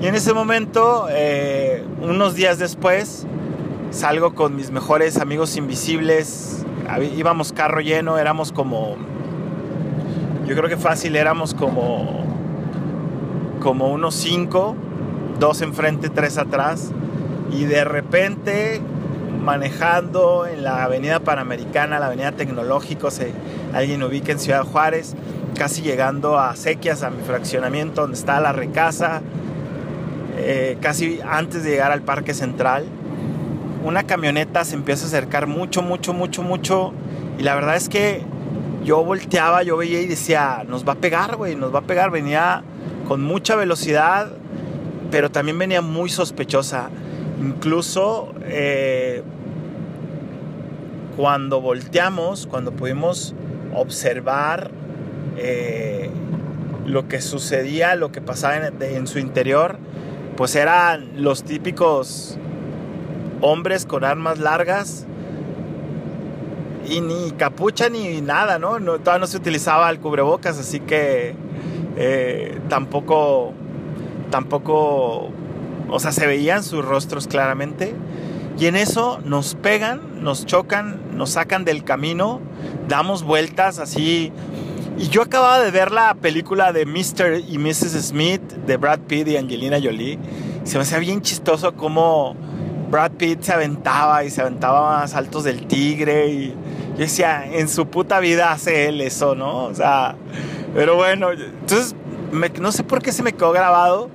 Y 0.00 0.06
en 0.06 0.14
ese 0.14 0.32
momento, 0.32 1.08
eh, 1.10 1.84
unos 2.00 2.34
días 2.34 2.58
después, 2.58 3.26
salgo 3.90 4.34
con 4.34 4.54
mis 4.54 4.70
mejores 4.70 5.18
amigos 5.18 5.56
invisibles, 5.56 6.64
íbamos 7.16 7.52
carro 7.52 7.80
lleno, 7.80 8.18
éramos 8.18 8.52
como, 8.52 8.96
yo 10.46 10.56
creo 10.56 10.68
que 10.68 10.76
fácil, 10.76 11.16
éramos 11.16 11.54
como, 11.54 12.24
como 13.60 13.88
unos 13.88 14.14
cinco, 14.14 14.76
dos 15.38 15.60
enfrente, 15.60 16.08
tres 16.08 16.38
atrás, 16.38 16.92
y 17.52 17.64
de 17.64 17.84
repente 17.84 18.80
manejando 19.40 20.46
en 20.46 20.62
la 20.62 20.84
avenida 20.84 21.20
Panamericana, 21.20 21.98
la 21.98 22.06
avenida 22.06 22.32
Tecnológico, 22.32 23.10
se, 23.10 23.32
alguien 23.72 24.02
ubica 24.02 24.32
en 24.32 24.38
Ciudad 24.38 24.64
Juárez, 24.64 25.14
casi 25.56 25.82
llegando 25.82 26.38
a 26.38 26.54
Sequias, 26.56 27.02
a 27.02 27.10
mi 27.10 27.22
fraccionamiento 27.22 28.02
donde 28.02 28.16
está 28.16 28.40
la 28.40 28.52
recasa, 28.52 29.22
eh, 30.38 30.78
casi 30.80 31.20
antes 31.28 31.64
de 31.64 31.70
llegar 31.70 31.92
al 31.92 32.02
Parque 32.02 32.34
Central. 32.34 32.84
Una 33.84 34.02
camioneta 34.04 34.64
se 34.64 34.74
empieza 34.74 35.04
a 35.04 35.08
acercar 35.08 35.46
mucho, 35.46 35.82
mucho, 35.82 36.12
mucho, 36.12 36.42
mucho. 36.42 36.92
Y 37.38 37.42
la 37.42 37.54
verdad 37.54 37.76
es 37.76 37.88
que 37.88 38.22
yo 38.84 39.04
volteaba, 39.04 39.62
yo 39.62 39.76
veía 39.76 40.00
y 40.00 40.06
decía, 40.06 40.64
nos 40.68 40.86
va 40.86 40.92
a 40.92 40.96
pegar, 40.96 41.36
güey, 41.36 41.56
nos 41.56 41.74
va 41.74 41.80
a 41.80 41.82
pegar. 41.82 42.10
Venía 42.10 42.62
con 43.08 43.22
mucha 43.22 43.56
velocidad, 43.56 44.30
pero 45.10 45.30
también 45.30 45.58
venía 45.58 45.80
muy 45.80 46.10
sospechosa. 46.10 46.90
Incluso 47.40 48.34
eh, 48.44 49.22
cuando 51.16 51.60
volteamos, 51.60 52.46
cuando 52.46 52.72
pudimos 52.72 53.34
observar 53.74 54.70
eh, 55.38 56.10
lo 56.86 57.08
que 57.08 57.22
sucedía, 57.22 57.94
lo 57.94 58.12
que 58.12 58.20
pasaba 58.20 58.68
en, 58.80 59.06
su 59.06 59.18
interior, 59.18 59.78
pues 60.36 60.54
eran 60.54 61.22
los 61.22 61.42
típicos 61.42 62.36
hombres 63.40 63.86
con 63.86 64.04
armas 64.04 64.38
largas 64.38 65.06
y 66.88 67.00
ni 67.00 67.30
capucha 67.32 67.88
ni 67.88 68.20
nada, 68.20 68.58
¿no? 68.58 68.80
no 68.80 68.98
todavía 68.98 69.20
no 69.20 69.26
se 69.26 69.38
utilizaba 69.38 69.88
el 69.88 69.98
cubrebocas, 69.98 70.58
así 70.58 70.80
que 70.80 71.34
eh, 71.96 72.58
tampoco, 72.68 73.54
tampoco 74.30 75.30
o 75.90 76.00
sea, 76.00 76.12
se 76.12 76.26
veían 76.26 76.62
sus 76.62 76.84
rostros 76.84 77.26
claramente. 77.26 77.94
Y 78.58 78.66
en 78.66 78.76
eso 78.76 79.20
nos 79.24 79.54
pegan, 79.54 80.22
nos 80.22 80.44
chocan, 80.44 81.00
nos 81.16 81.30
sacan 81.30 81.64
del 81.64 81.82
camino, 81.82 82.40
damos 82.88 83.22
vueltas 83.22 83.78
así. 83.78 84.32
Y 84.98 85.08
yo 85.08 85.22
acababa 85.22 85.60
de 85.60 85.70
ver 85.70 85.92
la 85.92 86.14
película 86.14 86.72
de 86.72 86.84
Mr. 86.84 87.42
y 87.48 87.56
Mrs. 87.56 88.08
Smith 88.08 88.42
de 88.66 88.76
Brad 88.76 89.00
Pitt 89.00 89.28
y 89.28 89.36
Angelina 89.36 89.78
Jolie. 89.82 90.18
Se 90.64 90.76
me 90.76 90.82
hacía 90.82 90.98
bien 90.98 91.22
chistoso 91.22 91.74
cómo 91.74 92.36
Brad 92.90 93.12
Pitt 93.12 93.40
se 93.42 93.52
aventaba 93.52 94.24
y 94.24 94.30
se 94.30 94.42
aventaba 94.42 94.98
más 94.98 95.14
altos 95.14 95.44
del 95.44 95.66
tigre. 95.66 96.28
Y 96.28 96.48
yo 96.92 96.98
decía, 96.98 97.46
en 97.50 97.66
su 97.66 97.86
puta 97.86 98.20
vida 98.20 98.52
hace 98.52 98.88
él 98.88 99.00
eso, 99.00 99.34
¿no? 99.34 99.64
O 99.64 99.74
sea, 99.74 100.16
pero 100.74 100.96
bueno, 100.96 101.30
entonces 101.32 101.94
no 102.60 102.72
sé 102.72 102.84
por 102.84 103.00
qué 103.00 103.12
se 103.12 103.22
me 103.22 103.32
quedó 103.32 103.52
grabado 103.52 104.10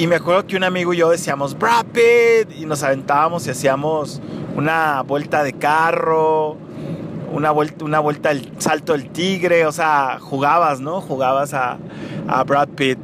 y 0.00 0.06
me 0.06 0.16
acuerdo 0.16 0.46
que 0.46 0.56
un 0.56 0.64
amigo 0.64 0.94
y 0.94 0.96
yo 0.96 1.10
decíamos, 1.10 1.58
Brad 1.58 1.84
Pitt, 1.92 2.58
y 2.58 2.64
nos 2.64 2.82
aventábamos 2.82 3.46
y 3.46 3.50
hacíamos 3.50 4.22
una 4.56 5.02
vuelta 5.02 5.42
de 5.42 5.52
carro, 5.52 6.56
una 7.30 7.50
vuelta, 7.50 7.84
una 7.84 8.00
vuelta 8.00 8.30
al 8.30 8.50
salto 8.56 8.92
del 8.92 9.10
tigre, 9.10 9.66
o 9.66 9.72
sea, 9.72 10.16
jugabas, 10.18 10.80
¿no? 10.80 11.02
Jugabas 11.02 11.52
a, 11.52 11.76
a 12.28 12.44
Brad 12.44 12.68
Pitt. 12.70 12.98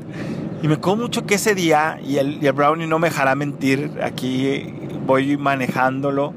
Y 0.62 0.68
me 0.68 0.76
acuerdo 0.76 1.02
mucho 1.02 1.26
que 1.26 1.34
ese 1.34 1.54
día, 1.54 2.00
y 2.02 2.16
el, 2.16 2.42
y 2.42 2.46
el 2.46 2.54
Brownie 2.54 2.86
no 2.86 2.98
me 2.98 3.10
dejará 3.10 3.34
mentir, 3.34 3.90
aquí 4.02 4.72
voy 5.04 5.36
manejándolo, 5.36 6.32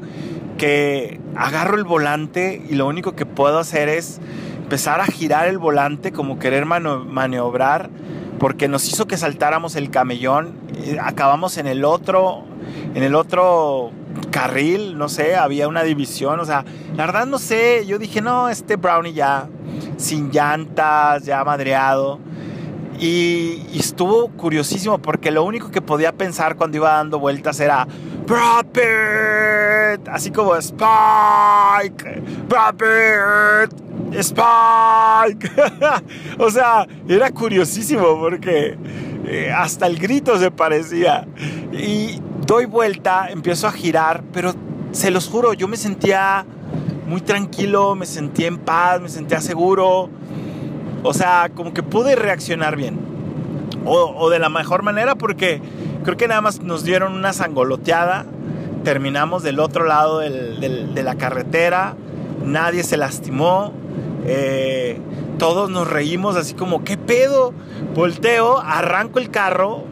que 0.57 1.21
agarro 1.37 1.77
el 1.77 1.85
volante 1.85 2.61
y 2.69 2.75
lo 2.75 2.85
único 2.85 3.15
que 3.15 3.25
puedo 3.25 3.59
hacer 3.59 3.87
es 3.87 4.19
empezar 4.61 4.99
a 4.99 5.05
girar 5.05 5.47
el 5.47 5.57
volante 5.57 6.11
como 6.11 6.37
querer 6.37 6.65
maniobrar 6.65 7.89
porque 8.39 8.67
nos 8.67 8.88
hizo 8.88 9.05
que 9.05 9.17
saltáramos 9.17 9.75
el 9.75 9.89
camellón. 9.89 10.55
Acabamos 11.01 11.58
en 11.58 11.67
el 11.67 11.84
otro, 11.84 12.46
en 12.96 13.03
el 13.03 13.15
otro 13.15 13.91
carril, 14.31 14.98
no 14.98 15.10
sé, 15.10 15.36
había 15.36 15.67
una 15.67 15.84
división, 15.84 16.39
o 16.39 16.46
sea, 16.46 16.65
la 16.96 17.05
verdad 17.05 17.25
no 17.25 17.38
sé, 17.38 17.86
yo 17.86 18.00
dije, 18.00 18.22
no, 18.22 18.50
este 18.50 18.75
Brownie 18.75 19.13
ya, 19.13 19.48
sin 19.98 20.31
llantas, 20.31 21.25
ya 21.25 21.43
madreado. 21.43 22.19
Y, 23.00 23.65
y, 23.72 23.79
estuvo 23.79 24.27
curiosísimo 24.27 24.98
porque 24.98 25.31
lo 25.31 25.43
único 25.43 25.72
que 25.72 25.81
podía 25.81 26.12
pensar 26.12 26.58
cuando 26.58 26.75
iba 26.75 26.91
dando 26.96 27.17
vueltas 27.17 27.58
era 27.62 27.88
Brad 28.27 28.65
así 30.12 30.31
como 30.31 30.55
Spike, 30.55 32.22
Brad 32.50 33.69
Spike. 34.13 35.51
o 36.37 36.49
sea, 36.49 36.87
era 37.07 37.31
curiosísimo 37.31 38.19
porque 38.19 38.77
eh, 39.25 39.51
hasta 39.51 39.87
el 39.87 39.97
grito 39.99 40.37
se 40.39 40.51
parecía. 40.51 41.27
Y 41.71 42.19
doy 42.45 42.65
vuelta, 42.65 43.27
empiezo 43.29 43.67
a 43.67 43.71
girar, 43.71 44.23
pero 44.33 44.53
se 44.91 45.11
los 45.11 45.27
juro, 45.27 45.53
yo 45.53 45.67
me 45.67 45.77
sentía 45.77 46.45
muy 47.07 47.21
tranquilo, 47.21 47.95
me 47.95 48.05
sentía 48.05 48.47
en 48.47 48.57
paz, 48.57 49.01
me 49.01 49.09
sentía 49.09 49.41
seguro. 49.41 50.09
O 51.03 51.13
sea, 51.13 51.49
como 51.53 51.73
que 51.73 51.83
pude 51.83 52.15
reaccionar 52.15 52.75
bien. 52.75 52.99
O, 53.85 54.29
de 54.29 54.39
la 54.39 54.49
mejor 54.49 54.83
manera 54.83 55.15
porque 55.15 55.61
creo 56.03 56.17
que 56.17 56.27
nada 56.27 56.41
más 56.41 56.61
nos 56.61 56.83
dieron 56.83 57.13
una 57.13 57.33
sangoloteada. 57.33 58.25
Terminamos 58.83 59.43
del 59.43 59.59
otro 59.59 59.85
lado 59.85 60.19
de 60.19 61.03
la 61.03 61.15
carretera. 61.15 61.95
Nadie 62.43 62.83
se 62.83 62.97
lastimó. 62.97 63.73
Eh, 64.25 64.97
todos 65.38 65.69
nos 65.69 65.89
reímos 65.89 66.35
así 66.35 66.53
como, 66.53 66.83
¿qué 66.83 66.97
pedo? 66.97 67.53
Volteo, 67.95 68.59
arranco 68.59 69.19
el 69.19 69.29
carro 69.29 69.83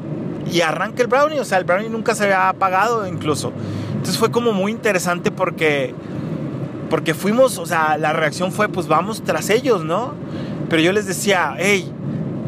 y 0.51 0.61
arranca 0.61 1.01
el 1.01 1.07
brownie. 1.07 1.39
O 1.39 1.45
sea, 1.45 1.57
el 1.57 1.63
brownie 1.63 1.89
nunca 1.89 2.15
se 2.15 2.25
había 2.25 2.49
apagado 2.49 3.07
incluso. 3.07 3.51
Entonces 3.93 4.17
fue 4.17 4.31
como 4.31 4.51
muy 4.53 4.71
interesante 4.71 5.31
porque, 5.31 5.93
porque 6.89 7.13
fuimos, 7.13 7.57
o 7.57 7.65
sea, 7.65 7.97
la 7.97 8.13
reacción 8.13 8.51
fue, 8.51 8.69
pues 8.69 8.87
vamos 8.87 9.23
tras 9.23 9.49
ellos, 9.49 9.83
¿no? 9.83 10.13
Pero 10.69 10.81
yo 10.81 10.91
les 10.91 11.07
decía, 11.07 11.55
hey, 11.57 11.91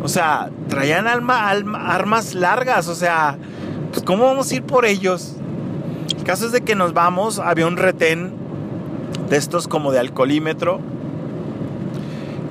o 0.04 0.08
sea, 0.08 0.50
traían 0.68 1.08
alma, 1.08 1.50
armas 1.50 2.34
largas, 2.34 2.88
o 2.88 2.96
sea, 2.96 3.38
pues 3.92 4.04
¿cómo 4.04 4.26
vamos 4.26 4.52
a 4.52 4.56
ir 4.56 4.64
por 4.64 4.86
ellos? 4.86 5.36
El 6.18 6.24
caso 6.24 6.46
es 6.46 6.52
de 6.52 6.62
que 6.62 6.76
nos 6.76 6.94
vamos, 6.94 7.40
había 7.40 7.68
un 7.68 7.78
retén 7.78 8.34
de 9.30 9.38
estos 9.38 9.68
como 9.68 9.92
de 9.92 10.00
alcoholímetro 10.00 10.80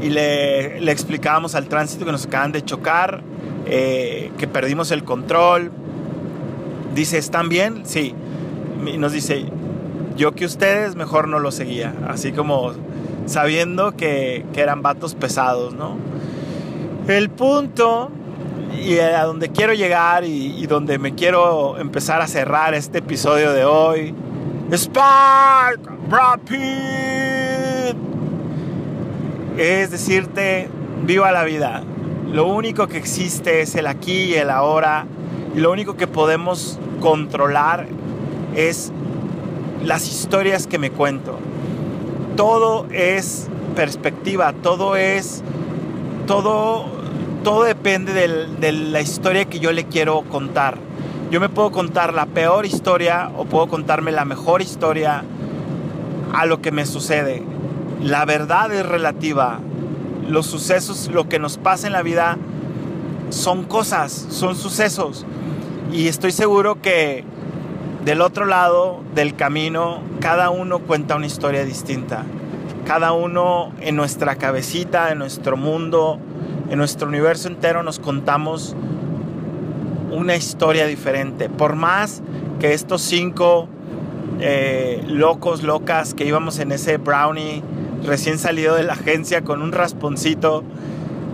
y 0.03 0.11
le, 0.11 0.81
le 0.81 0.93
explicábamos 0.93 1.55
al 1.55 1.69
tránsito 1.69 2.05
que 2.05 2.13
nos 2.13 2.27
acaban 2.27 2.53
de 2.53 2.65
chocar, 2.65 3.23
eh, 3.67 4.31
que 4.39 4.47
perdimos 4.47 4.91
el 4.91 5.05
control. 5.05 5.71
Dice, 6.95 7.19
¿están 7.19 7.49
bien? 7.49 7.83
Sí. 7.85 8.15
Y 8.87 8.99
nos 8.99 9.13
dice, 9.13 9.45
yo 10.17 10.33
que 10.33 10.45
ustedes 10.45 10.97
mejor 10.97 11.29
no 11.29 11.39
lo 11.39 11.51
seguía, 11.51 11.95
así 12.09 12.33
como 12.33 12.73
sabiendo 13.27 13.93
que, 13.93 14.47
que 14.53 14.61
eran 14.61 14.83
vatos 14.83 15.15
pesados, 15.15 15.75
¿no? 15.75 15.97
El 17.07 17.31
punto 17.31 18.11
y 18.83 18.99
a 18.99 19.25
donde 19.25 19.51
quiero 19.51 19.73
llegar 19.75 20.25
y, 20.25 20.67
donde 20.67 20.99
me 20.99 21.15
quiero 21.15 21.79
empezar 21.79 22.21
a 22.21 22.27
cerrar 22.27 22.75
este 22.75 22.99
episodio 22.99 23.53
de 23.53 23.65
hoy. 23.65 24.15
Spark, 24.73 25.81
Rapid. 26.11 27.28
Es 29.59 29.91
decirte, 29.91 30.69
viva 31.05 31.33
la 31.33 31.43
vida. 31.43 31.83
Lo 32.31 32.47
único 32.47 32.87
que 32.87 32.97
existe 32.97 33.61
es 33.61 33.75
el 33.75 33.89
aquí 33.89 34.27
y 34.27 34.35
el 34.35 34.51
ahora. 34.51 35.05
Y 35.57 35.59
lo 35.59 35.73
único 35.73 35.97
que 35.97 36.07
podemos 36.07 36.79
controlar 37.01 37.89
es 38.55 38.93
las 39.85 40.07
historias 40.07 40.69
que 40.69 40.79
me 40.79 40.93
cuento. 40.93 41.41
Todo 42.37 42.87
es 42.93 43.49
perspectiva, 43.75 44.53
todo 44.53 44.95
es, 44.95 45.43
todo, 46.29 46.87
todo 47.43 47.65
depende 47.65 48.13
de 48.13 48.73
la 48.73 49.01
historia 49.01 49.47
que 49.47 49.59
yo 49.59 49.73
le 49.73 49.87
quiero 49.87 50.23
contar. 50.23 50.79
Yo 51.33 51.41
me 51.41 51.49
puedo 51.49 51.73
contar 51.73 52.15
la 52.15 52.27
peor 52.27 52.65
historia 52.65 53.33
o 53.37 53.45
puedo 53.45 53.67
contarme 53.67 54.13
la 54.13 54.25
mejor 54.25 54.63
historia 54.63 55.25
a 56.33 56.47
lo 56.47 56.63
que 56.63 56.71
me 56.71 56.87
sucede. 56.87 57.58
La 58.03 58.25
verdad 58.25 58.73
es 58.73 58.87
relativa. 58.87 59.61
Los 60.29 60.47
sucesos, 60.47 61.09
lo 61.13 61.29
que 61.29 61.39
nos 61.39 61.59
pasa 61.59 61.87
en 61.87 61.93
la 61.93 62.03
vida, 62.03 62.37
son 63.31 63.65
cosas, 63.65 64.27
son 64.31 64.55
sucesos. 64.55 65.27
Y 65.93 66.09
estoy 66.09 66.33
seguro 66.33 66.81
que 66.81 67.25
del 68.05 68.21
otro 68.21 68.47
lado 68.47 69.01
del 69.15 69.35
camino, 69.35 70.01
cada 70.21 70.51
uno 70.51 70.79
cuenta 70.81 71.17
una 71.17 71.27
historia 71.27 71.65
distinta. 71.65 72.25
Cada 72.87 73.13
uno 73.13 73.73
en 73.81 73.97
nuestra 73.97 74.37
cabecita, 74.37 75.11
en 75.11 75.19
nuestro 75.19 75.57
mundo, 75.57 76.19
en 76.71 76.79
nuestro 76.79 77.09
universo 77.09 77.49
entero 77.49 77.83
nos 77.83 77.99
contamos 77.99 78.77
una 80.13 80.37
historia 80.37 80.87
diferente. 80.87 81.49
Por 81.49 81.75
más 81.75 82.23
que 82.61 82.75
estos 82.75 83.03
cinco 83.03 83.69
eh, 84.41 85.03
locos, 85.09 85.63
locas 85.63 86.15
que 86.15 86.25
íbamos 86.25 86.59
en 86.61 86.73
ese 86.73 86.97
brownie 86.97 87.63
recién 88.05 88.39
salido 88.39 88.75
de 88.75 88.83
la 88.83 88.95
agencia 88.95 89.43
con 89.43 89.63
un 89.63 89.73
rasponcito, 89.73 90.65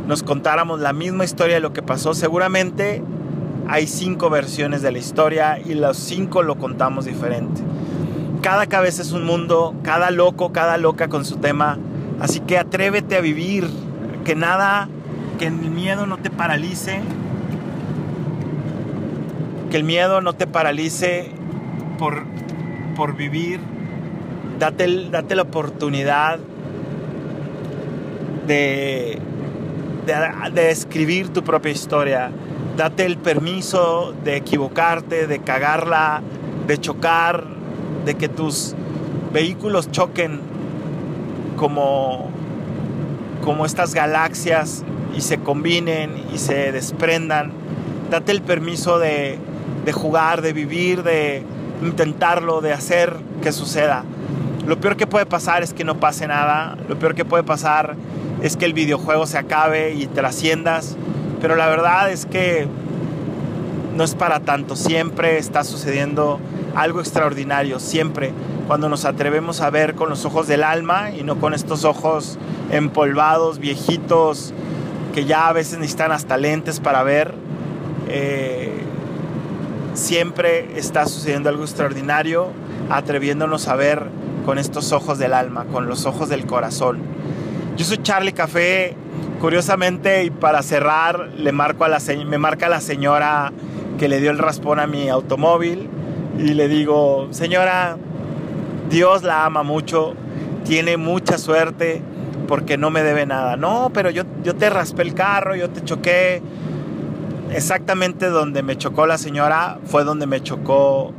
nos 0.06 0.22
contáramos 0.22 0.80
la 0.80 0.92
misma 0.92 1.24
historia 1.24 1.56
de 1.56 1.60
lo 1.60 1.72
que 1.72 1.82
pasó, 1.82 2.14
seguramente 2.14 3.02
hay 3.66 3.86
cinco 3.86 4.28
versiones 4.28 4.82
de 4.82 4.92
la 4.92 4.98
historia 4.98 5.58
y 5.58 5.74
los 5.74 5.96
cinco 5.96 6.42
lo 6.42 6.56
contamos 6.56 7.06
diferente. 7.06 7.62
Cada 8.42 8.66
cabeza 8.66 9.00
es 9.00 9.12
un 9.12 9.24
mundo, 9.24 9.74
cada 9.82 10.10
loco, 10.10 10.52
cada 10.52 10.76
loca 10.76 11.08
con 11.08 11.24
su 11.24 11.36
tema. 11.36 11.78
Así 12.20 12.40
que 12.40 12.58
atrévete 12.58 13.16
a 13.16 13.20
vivir, 13.20 13.68
que 14.24 14.34
nada, 14.34 14.88
que 15.38 15.46
el 15.46 15.54
miedo 15.54 16.06
no 16.06 16.18
te 16.18 16.28
paralice, 16.28 17.00
que 19.70 19.78
el 19.78 19.84
miedo 19.84 20.20
no 20.20 20.34
te 20.34 20.46
paralice 20.46 21.30
por, 21.98 22.24
por 22.96 23.16
vivir. 23.16 23.60
Date, 24.58 25.08
date 25.10 25.34
la 25.34 25.42
oportunidad 25.42 26.38
de, 28.46 29.18
de, 30.54 30.70
escribir 30.70 31.28
tu 31.30 31.42
propia 31.42 31.72
historia 31.72 32.30
date 32.76 33.06
el 33.06 33.18
permiso 33.18 34.14
de 34.24 34.36
equivocarte, 34.36 35.26
de 35.26 35.38
cagarla, 35.40 36.22
de 36.66 36.78
chocar, 36.78 37.44
de 38.04 38.14
que 38.14 38.28
tus 38.28 38.74
vehículos 39.32 39.90
choquen 39.90 40.40
como, 41.56 42.30
como 43.44 43.64
estas 43.64 43.94
galaxias 43.94 44.84
y 45.16 45.20
se 45.20 45.38
combinen 45.38 46.10
y 46.32 46.38
se 46.38 46.72
desprendan. 46.72 47.52
Date 48.10 48.32
el 48.32 48.42
permiso 48.42 48.98
de, 48.98 49.38
de 49.84 49.92
jugar, 49.92 50.42
de 50.42 50.52
vivir, 50.52 51.02
de 51.02 51.42
intentarlo, 51.82 52.60
de 52.60 52.72
hacer 52.72 53.16
que 53.42 53.52
suceda. 53.52 54.04
Lo 54.66 54.80
peor 54.80 54.96
que 54.96 55.06
puede 55.06 55.26
pasar 55.26 55.62
es 55.62 55.74
que 55.74 55.84
no 55.84 56.00
pase 56.00 56.26
nada. 56.26 56.76
Lo 56.88 56.98
peor 56.98 57.14
que 57.14 57.24
puede 57.24 57.42
pasar 57.42 57.96
es 58.42 58.56
que 58.56 58.64
el 58.64 58.72
videojuego 58.72 59.26
se 59.26 59.36
acabe 59.36 59.94
y 59.94 60.06
trasciendas. 60.06 60.96
Pero 61.40 61.56
la 61.56 61.68
verdad 61.68 62.10
es 62.10 62.24
que 62.24 62.66
no 63.94 64.04
es 64.04 64.14
para 64.14 64.40
tanto. 64.40 64.74
Siempre 64.74 65.38
está 65.38 65.64
sucediendo 65.64 66.40
algo 66.74 67.00
extraordinario. 67.00 67.78
Siempre. 67.78 68.32
Cuando 68.66 68.88
nos 68.88 69.04
atrevemos 69.04 69.60
a 69.60 69.68
ver 69.68 69.94
con 69.94 70.08
los 70.08 70.24
ojos 70.24 70.46
del 70.46 70.62
alma 70.62 71.10
y 71.10 71.22
no 71.22 71.36
con 71.36 71.52
estos 71.52 71.84
ojos 71.84 72.38
empolvados, 72.70 73.58
viejitos, 73.58 74.54
que 75.12 75.26
ya 75.26 75.48
a 75.48 75.52
veces 75.52 75.78
necesitan 75.78 76.12
hasta 76.12 76.38
lentes 76.38 76.80
para 76.80 77.02
ver. 77.02 77.34
Eh, 78.08 78.72
siempre 79.92 80.78
está 80.78 81.04
sucediendo 81.06 81.50
algo 81.50 81.62
extraordinario, 81.62 82.48
atreviéndonos 82.88 83.68
a 83.68 83.76
ver 83.76 84.08
con 84.44 84.58
estos 84.58 84.92
ojos 84.92 85.18
del 85.18 85.32
alma, 85.32 85.64
con 85.72 85.86
los 85.86 86.06
ojos 86.06 86.28
del 86.28 86.46
corazón. 86.46 86.98
Yo 87.76 87.84
soy 87.84 87.98
Charlie 87.98 88.32
Café 88.32 88.96
Curiosamente, 89.44 90.24
y 90.24 90.30
para 90.30 90.62
cerrar, 90.62 91.28
le 91.36 91.52
marco 91.52 91.84
a 91.84 91.88
la, 91.88 91.98
me 92.26 92.38
marca 92.38 92.70
la 92.70 92.80
señora 92.80 93.52
que 93.98 94.08
le 94.08 94.18
dio 94.18 94.30
el 94.30 94.38
raspón 94.38 94.80
a 94.80 94.86
mi 94.86 95.10
automóvil 95.10 95.90
y 96.38 96.54
le 96.54 96.66
digo, 96.66 97.28
señora, 97.30 97.98
Dios 98.88 99.22
la 99.22 99.44
ama 99.44 99.62
mucho, 99.62 100.14
tiene 100.64 100.96
mucha 100.96 101.36
suerte 101.36 102.00
porque 102.48 102.78
no 102.78 102.88
me 102.90 103.02
debe 103.02 103.26
nada. 103.26 103.56
No, 103.56 103.90
pero 103.92 104.08
yo, 104.08 104.22
yo 104.42 104.54
te 104.54 104.70
raspé 104.70 105.02
el 105.02 105.12
carro, 105.12 105.54
yo 105.54 105.68
te 105.68 105.84
choqué. 105.84 106.40
Exactamente 107.50 108.30
donde 108.30 108.62
me 108.62 108.78
chocó 108.78 109.06
la 109.06 109.18
señora 109.18 109.78
fue 109.84 110.04
donde 110.04 110.26
me 110.26 110.42
chocó 110.42 111.12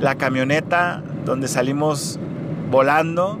la 0.00 0.14
camioneta, 0.14 1.02
donde 1.26 1.46
salimos 1.46 2.18
volando 2.70 3.38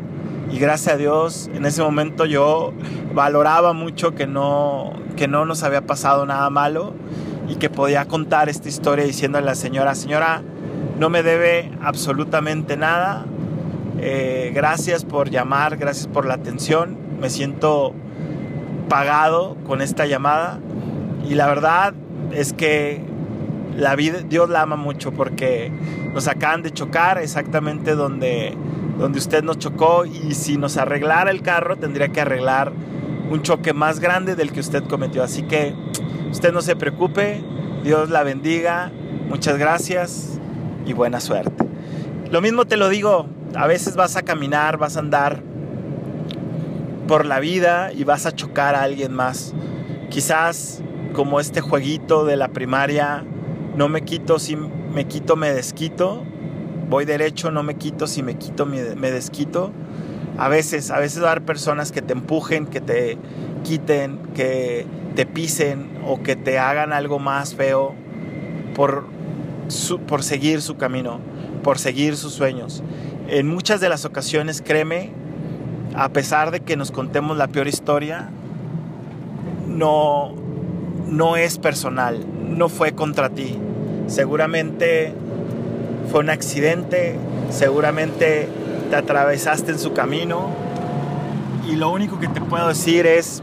y 0.50 0.58
gracias 0.58 0.94
a 0.94 0.96
Dios 0.96 1.50
en 1.54 1.66
ese 1.66 1.82
momento 1.82 2.24
yo 2.24 2.72
valoraba 3.14 3.72
mucho 3.72 4.14
que 4.14 4.26
no, 4.26 4.92
que 5.16 5.28
no 5.28 5.44
nos 5.44 5.62
había 5.62 5.86
pasado 5.86 6.26
nada 6.26 6.48
malo 6.50 6.94
y 7.48 7.56
que 7.56 7.70
podía 7.70 8.06
contar 8.06 8.48
esta 8.48 8.68
historia 8.68 9.04
diciéndole 9.04 9.44
a 9.44 9.50
la 9.50 9.54
señora, 9.54 9.94
señora, 9.94 10.42
no 10.98 11.10
me 11.10 11.22
debe 11.22 11.70
absolutamente 11.82 12.76
nada. 12.76 13.26
Eh, 13.98 14.52
gracias 14.54 15.04
por 15.04 15.30
llamar, 15.30 15.76
gracias 15.76 16.06
por 16.06 16.26
la 16.26 16.34
atención. 16.34 16.96
Me 17.20 17.30
siento 17.30 17.94
pagado 18.88 19.56
con 19.66 19.82
esta 19.82 20.06
llamada. 20.06 20.58
Y 21.28 21.34
la 21.34 21.46
verdad 21.46 21.94
es 22.32 22.52
que 22.52 23.00
la 23.76 23.94
vida, 23.94 24.20
Dios 24.20 24.48
la 24.48 24.62
ama 24.62 24.76
mucho 24.76 25.12
porque 25.12 25.70
nos 26.14 26.28
acaban 26.28 26.62
de 26.62 26.72
chocar 26.72 27.18
exactamente 27.18 27.94
donde, 27.94 28.54
donde 28.98 29.18
usted 29.18 29.42
nos 29.42 29.58
chocó 29.58 30.04
y 30.06 30.34
si 30.34 30.56
nos 30.56 30.76
arreglara 30.76 31.30
el 31.30 31.42
carro 31.42 31.76
tendría 31.76 32.08
que 32.08 32.20
arreglar 32.20 32.72
un 33.30 33.42
choque 33.42 33.72
más 33.72 34.00
grande 34.00 34.36
del 34.36 34.52
que 34.52 34.60
usted 34.60 34.84
cometió. 34.84 35.22
Así 35.22 35.42
que 35.42 35.74
usted 36.30 36.52
no 36.52 36.62
se 36.62 36.76
preocupe, 36.76 37.42
Dios 37.84 38.10
la 38.10 38.22
bendiga, 38.22 38.90
muchas 39.28 39.58
gracias 39.58 40.40
y 40.86 40.92
buena 40.92 41.20
suerte. 41.20 41.66
Lo 42.30 42.40
mismo 42.40 42.64
te 42.64 42.76
lo 42.76 42.88
digo, 42.88 43.26
a 43.54 43.66
veces 43.66 43.96
vas 43.96 44.16
a 44.16 44.22
caminar, 44.22 44.78
vas 44.78 44.96
a 44.96 45.00
andar 45.00 45.42
por 47.06 47.24
la 47.24 47.40
vida 47.40 47.92
y 47.92 48.04
vas 48.04 48.26
a 48.26 48.32
chocar 48.32 48.74
a 48.74 48.82
alguien 48.82 49.12
más. 49.12 49.54
Quizás 50.10 50.82
como 51.12 51.40
este 51.40 51.60
jueguito 51.60 52.24
de 52.24 52.36
la 52.36 52.48
primaria, 52.48 53.24
no 53.76 53.88
me 53.88 54.02
quito 54.02 54.38
si 54.38 54.56
me 54.56 55.06
quito, 55.06 55.36
me 55.36 55.52
desquito. 55.52 56.24
Voy 56.88 57.04
derecho, 57.04 57.50
no 57.50 57.62
me 57.62 57.74
quito, 57.74 58.06
si 58.06 58.22
me 58.22 58.36
quito, 58.36 58.64
me, 58.66 59.10
desquito. 59.10 59.72
A 60.38 60.48
veces, 60.48 60.90
a 60.90 60.98
veces 60.98 61.22
va 61.22 61.28
a 61.28 61.30
haber 61.32 61.44
personas 61.44 61.90
que 61.90 62.02
te 62.02 62.12
empujen, 62.12 62.66
que 62.66 62.80
te 62.80 63.18
quiten, 63.64 64.18
que 64.34 64.86
te 65.16 65.26
pisen 65.26 65.98
o 66.06 66.22
que 66.22 66.36
te 66.36 66.58
hagan 66.58 66.92
algo 66.92 67.18
más 67.18 67.54
feo 67.54 67.94
por, 68.74 69.06
por 70.06 70.22
seguir 70.22 70.62
su 70.62 70.76
camino, 70.76 71.20
por 71.64 71.78
seguir 71.78 72.16
sus 72.16 72.32
sueños. 72.34 72.82
En 73.28 73.48
muchas 73.48 73.80
de 73.80 73.88
las 73.88 74.04
ocasiones, 74.04 74.62
créeme, 74.62 75.10
a 75.96 76.10
pesar 76.10 76.52
de 76.52 76.60
que 76.60 76.76
nos 76.76 76.92
contemos 76.92 77.36
la 77.36 77.48
peor 77.48 77.66
historia, 77.66 78.28
no, 79.66 80.34
no 81.08 81.36
es 81.36 81.58
personal, 81.58 82.24
no 82.56 82.68
fue 82.68 82.92
contra 82.92 83.30
ti. 83.30 83.58
Seguramente 84.06 85.12
fue 86.10 86.20
un 86.20 86.30
accidente, 86.30 87.16
seguramente 87.50 88.48
te 88.90 88.96
atravesaste 88.96 89.72
en 89.72 89.78
su 89.78 89.92
camino 89.92 90.50
y 91.68 91.76
lo 91.76 91.90
único 91.90 92.20
que 92.20 92.28
te 92.28 92.40
puedo 92.40 92.68
decir 92.68 93.06
es 93.06 93.42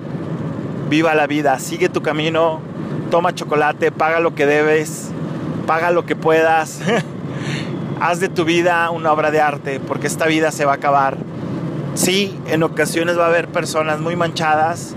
viva 0.90 1.14
la 1.16 1.28
vida, 1.28 1.60
sigue 1.60 1.90
tu 1.90 2.02
camino, 2.02 2.62
toma 3.12 3.36
chocolate, 3.36 3.92
paga 3.92 4.20
lo 4.20 4.36
que 4.36 4.46
debes, 4.46 5.10
paga 5.68 5.92
lo 5.92 6.06
que 6.06 6.16
puedas, 6.16 6.80
haz 8.00 8.20
de 8.20 8.30
tu 8.30 8.46
vida 8.46 8.90
una 8.92 9.12
obra 9.12 9.32
de 9.32 9.42
arte 9.42 9.80
porque 9.80 10.08
esta 10.08 10.26
vida 10.26 10.52
se 10.52 10.66
va 10.66 10.74
a 10.74 10.76
acabar. 10.76 11.18
Sí, 11.96 12.40
en 12.48 12.64
ocasiones 12.64 13.20
va 13.20 13.26
a 13.26 13.28
haber 13.28 13.50
personas 13.50 14.00
muy 14.00 14.16
manchadas, 14.16 14.96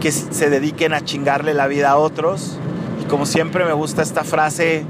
que 0.00 0.12
se 0.12 0.48
dediquen 0.48 0.94
a 0.94 1.04
chingarle 1.04 1.54
la 1.54 1.66
vida 1.66 1.90
a 1.90 1.96
otros. 1.96 2.56
Y 3.02 3.04
como 3.06 3.26
siempre 3.26 3.64
me 3.64 3.72
gusta 3.72 4.02
esta 4.02 4.24
frase 4.24 4.84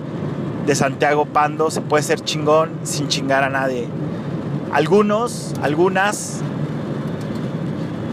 de 0.71 0.77
Santiago 0.77 1.27
Pando, 1.27 1.69
se 1.73 1.81
puede 1.81 2.05
ser 2.05 2.21
chingón 2.21 2.71
sin 2.85 3.09
chingar 3.09 3.43
a 3.43 3.51
nadie. 3.51 3.89
Algunos, 4.73 5.53
algunas, 5.63 6.43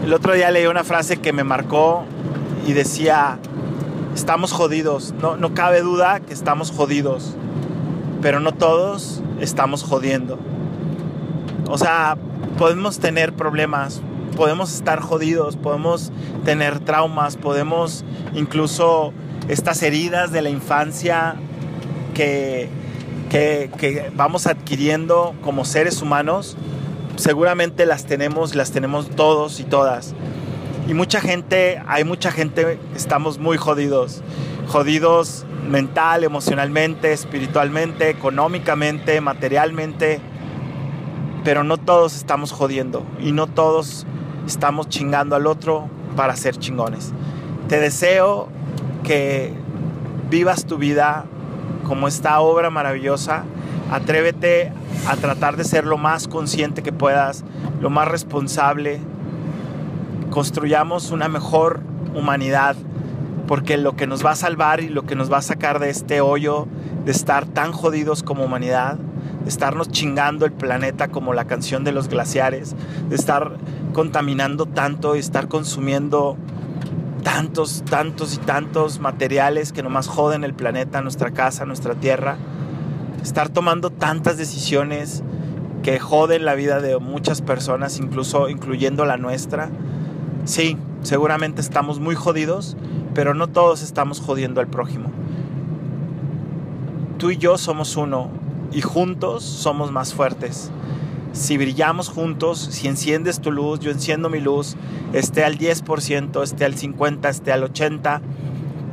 el 0.04 0.12
otro 0.12 0.32
día 0.32 0.50
leí 0.50 0.66
una 0.66 0.82
frase 0.82 1.18
que 1.18 1.32
me 1.32 1.44
marcó 1.44 2.02
y 2.66 2.72
decía, 2.72 3.38
estamos 4.12 4.50
jodidos, 4.50 5.14
no, 5.22 5.36
no 5.36 5.54
cabe 5.54 5.82
duda 5.82 6.18
que 6.18 6.34
estamos 6.34 6.72
jodidos, 6.72 7.36
pero 8.22 8.40
no 8.40 8.50
todos 8.50 9.22
estamos 9.38 9.84
jodiendo. 9.84 10.36
O 11.68 11.78
sea, 11.78 12.18
podemos 12.58 12.98
tener 12.98 13.34
problemas, 13.34 14.02
podemos 14.36 14.74
estar 14.74 14.98
jodidos, 14.98 15.56
podemos 15.56 16.10
tener 16.44 16.80
traumas, 16.80 17.36
podemos 17.36 18.04
incluso 18.34 19.12
estas 19.46 19.80
heridas 19.84 20.32
de 20.32 20.42
la 20.42 20.50
infancia 20.50 21.36
que, 22.18 23.70
que, 23.78 24.10
vamos 24.16 24.48
adquiriendo 24.48 25.34
como 25.42 25.64
seres 25.64 26.02
humanos, 26.02 26.56
seguramente 27.16 27.86
las 27.86 28.06
tenemos, 28.06 28.56
las 28.56 28.72
tenemos 28.72 29.10
todos 29.10 29.60
y 29.60 29.64
todas. 29.64 30.14
Y 30.88 30.94
mucha 30.94 31.20
gente, 31.20 31.80
hay 31.86 32.02
mucha 32.02 32.32
gente, 32.32 32.80
estamos 32.96 33.38
muy 33.38 33.56
jodidos, 33.56 34.22
jodidos 34.66 35.44
mental, 35.68 36.24
emocionalmente, 36.24 37.12
espiritualmente, 37.12 38.08
económicamente, 38.08 39.20
materialmente, 39.20 40.20
pero 41.44 41.62
no 41.62 41.76
todos 41.76 42.16
estamos 42.16 42.50
jodiendo 42.50 43.04
y 43.20 43.30
no 43.32 43.46
todos 43.46 44.06
estamos 44.46 44.88
chingando 44.88 45.36
al 45.36 45.46
otro 45.46 45.88
para 46.16 46.34
ser 46.34 46.56
chingones. 46.56 47.12
Te 47.68 47.78
deseo 47.78 48.48
que 49.04 49.52
vivas 50.30 50.64
tu 50.64 50.78
vida 50.78 51.26
como 51.88 52.06
esta 52.06 52.38
obra 52.38 52.70
maravillosa. 52.70 53.44
Atrévete 53.90 54.70
a 55.08 55.16
tratar 55.16 55.56
de 55.56 55.64
ser 55.64 55.86
lo 55.86 55.96
más 55.96 56.28
consciente 56.28 56.82
que 56.82 56.92
puedas, 56.92 57.42
lo 57.80 57.88
más 57.88 58.06
responsable. 58.06 59.00
Construyamos 60.30 61.10
una 61.10 61.28
mejor 61.28 61.80
humanidad, 62.14 62.76
porque 63.48 63.78
lo 63.78 63.96
que 63.96 64.06
nos 64.06 64.24
va 64.24 64.32
a 64.32 64.36
salvar 64.36 64.80
y 64.80 64.90
lo 64.90 65.06
que 65.06 65.16
nos 65.16 65.32
va 65.32 65.38
a 65.38 65.42
sacar 65.42 65.78
de 65.78 65.88
este 65.88 66.20
hoyo 66.20 66.68
de 67.06 67.12
estar 67.12 67.46
tan 67.46 67.72
jodidos 67.72 68.22
como 68.22 68.44
humanidad, 68.44 68.98
de 69.42 69.48
estarnos 69.48 69.88
chingando 69.88 70.44
el 70.44 70.52
planeta 70.52 71.08
como 71.08 71.32
la 71.32 71.46
canción 71.46 71.82
de 71.82 71.92
los 71.92 72.08
glaciares, 72.08 72.76
de 73.08 73.16
estar 73.16 73.56
contaminando 73.94 74.66
tanto 74.66 75.16
y 75.16 75.20
estar 75.20 75.48
consumiendo 75.48 76.36
tantos, 77.28 77.82
tantos 77.84 78.32
y 78.32 78.38
tantos 78.38 79.00
materiales 79.00 79.72
que 79.74 79.82
nomás 79.82 80.08
joden 80.08 80.44
el 80.44 80.54
planeta, 80.54 81.02
nuestra 81.02 81.30
casa, 81.30 81.66
nuestra 81.66 81.94
tierra. 81.94 82.38
Estar 83.22 83.50
tomando 83.50 83.90
tantas 83.90 84.38
decisiones 84.38 85.22
que 85.82 85.98
joden 85.98 86.46
la 86.46 86.54
vida 86.54 86.80
de 86.80 86.98
muchas 86.98 87.42
personas, 87.42 87.98
incluso 87.98 88.48
incluyendo 88.48 89.04
la 89.04 89.18
nuestra. 89.18 89.68
Sí, 90.46 90.78
seguramente 91.02 91.60
estamos 91.60 92.00
muy 92.00 92.14
jodidos, 92.14 92.78
pero 93.12 93.34
no 93.34 93.48
todos 93.48 93.82
estamos 93.82 94.22
jodiendo 94.22 94.62
al 94.62 94.68
prójimo. 94.68 95.10
Tú 97.18 97.30
y 97.30 97.36
yo 97.36 97.58
somos 97.58 97.98
uno 97.98 98.30
y 98.72 98.80
juntos 98.80 99.44
somos 99.44 99.92
más 99.92 100.14
fuertes 100.14 100.70
si 101.38 101.56
brillamos 101.56 102.08
juntos, 102.08 102.58
si 102.58 102.88
enciendes 102.88 103.40
tu 103.40 103.52
luz, 103.52 103.78
yo 103.78 103.90
enciendo 103.90 104.28
mi 104.28 104.40
luz, 104.40 104.76
esté 105.12 105.44
al 105.44 105.56
10%, 105.56 106.42
esté 106.42 106.64
al 106.64 106.74
50%, 106.74 107.28
esté 107.28 107.52
al 107.52 107.62
80%, 107.62 108.20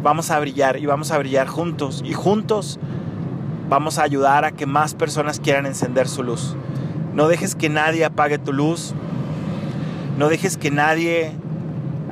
vamos 0.03 0.29
a 0.29 0.39
brillar 0.39 0.77
y 0.77 0.85
vamos 0.85 1.11
a 1.11 1.17
brillar 1.17 1.47
juntos. 1.47 2.03
Y 2.05 2.13
juntos 2.13 2.79
vamos 3.67 3.97
a 3.97 4.03
ayudar 4.03 4.45
a 4.45 4.51
que 4.51 4.67
más 4.67 4.93
personas 4.93 5.39
quieran 5.39 5.65
encender 5.65 6.07
su 6.07 6.21
luz. 6.21 6.55
No 7.15 7.27
dejes 7.27 7.55
que 7.55 7.69
nadie 7.69 8.05
apague 8.05 8.37
tu 8.37 8.53
luz. 8.53 8.93
No 10.19 10.29
dejes 10.29 10.55
que 10.55 10.69
nadie 10.69 11.31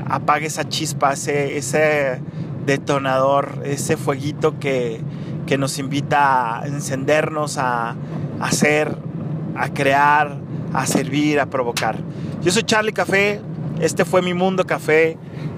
apague 0.08 0.48
esa 0.48 0.68
chispa, 0.68 1.14
ese, 1.14 2.22
detonador, 2.66 3.62
ese 3.66 3.98
fueguito 3.98 4.60
que, 4.60 5.02
nos 5.60 5.78
invita 5.78 6.62
a 6.62 6.66
encendernos, 6.66 7.60
a 7.60 7.96
hacer 8.40 8.98
a 9.56 9.70
crear, 9.70 10.38
a 10.74 10.86
servir, 10.86 11.40
a 11.40 11.46
provocar. 11.46 11.98
Yo 12.42 12.52
soy 12.52 12.64
Charlie 12.64 12.94
Café, 12.94 13.42
este 13.80 14.06
fue 14.06 14.22
mi 14.22 14.34
mundo 14.34 14.66
café, 14.66 15.18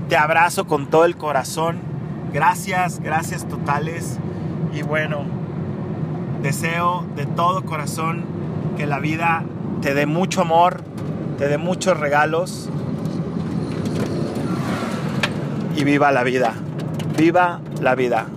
te 0.10 0.18
abrazo 0.18 0.66
con 0.66 0.88
todo 0.88 1.06
el 1.06 1.16
corazón, 1.18 1.80
gracias, 2.34 3.00
gracias 3.00 3.48
totales 3.48 4.18
y 4.74 4.82
bueno, 4.82 5.26
deseo 6.42 7.06
de 7.16 7.26
todo 7.26 7.66
corazón 7.66 8.24
que 8.78 8.86
la 8.86 9.00
vida 9.00 9.44
te 9.82 9.94
dé 9.94 10.06
mucho 10.06 10.42
amor, 10.42 10.82
te 11.38 11.48
dé 11.48 11.58
muchos 11.58 12.00
regalos 12.00 12.70
y 15.76 15.84
viva 15.84 16.12
la 16.12 16.24
vida, 16.24 16.54
viva 17.18 17.62
la 17.82 17.96
vida. 17.96 18.28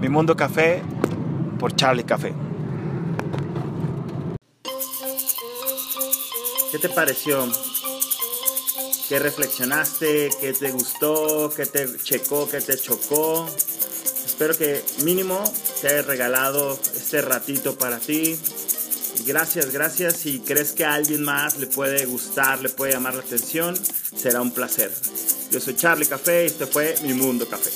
Mi 0.00 0.08
mundo 0.08 0.36
café 0.36 0.82
por 1.58 1.74
Charlie 1.74 2.04
Café. 2.04 2.34
¿Qué 6.72 6.78
te 6.78 6.88
pareció? 6.88 7.52
¿Qué 9.06 9.18
reflexionaste? 9.18 10.30
¿Qué 10.40 10.54
te 10.54 10.70
gustó? 10.70 11.52
¿Qué 11.54 11.66
te 11.66 11.98
checó? 11.98 12.48
¿Qué 12.48 12.62
te 12.62 12.78
chocó? 12.78 13.46
Espero 14.24 14.56
que 14.56 14.82
mínimo 15.04 15.44
te 15.82 15.88
haya 15.88 16.00
regalado 16.00 16.80
este 16.94 17.20
ratito 17.20 17.76
para 17.76 17.98
ti. 17.98 18.38
Gracias, 19.26 19.70
gracias. 19.70 20.16
Si 20.16 20.40
crees 20.40 20.72
que 20.72 20.86
a 20.86 20.94
alguien 20.94 21.22
más 21.22 21.58
le 21.58 21.66
puede 21.66 22.06
gustar, 22.06 22.62
le 22.62 22.70
puede 22.70 22.92
llamar 22.92 23.16
la 23.16 23.20
atención, 23.20 23.78
será 24.16 24.40
un 24.40 24.52
placer. 24.52 24.90
Yo 25.50 25.60
soy 25.60 25.76
Charlie 25.76 26.06
Café 26.06 26.44
y 26.44 26.46
este 26.46 26.64
fue 26.64 26.94
Mi 27.02 27.12
Mundo 27.12 27.46
Café. 27.46 27.70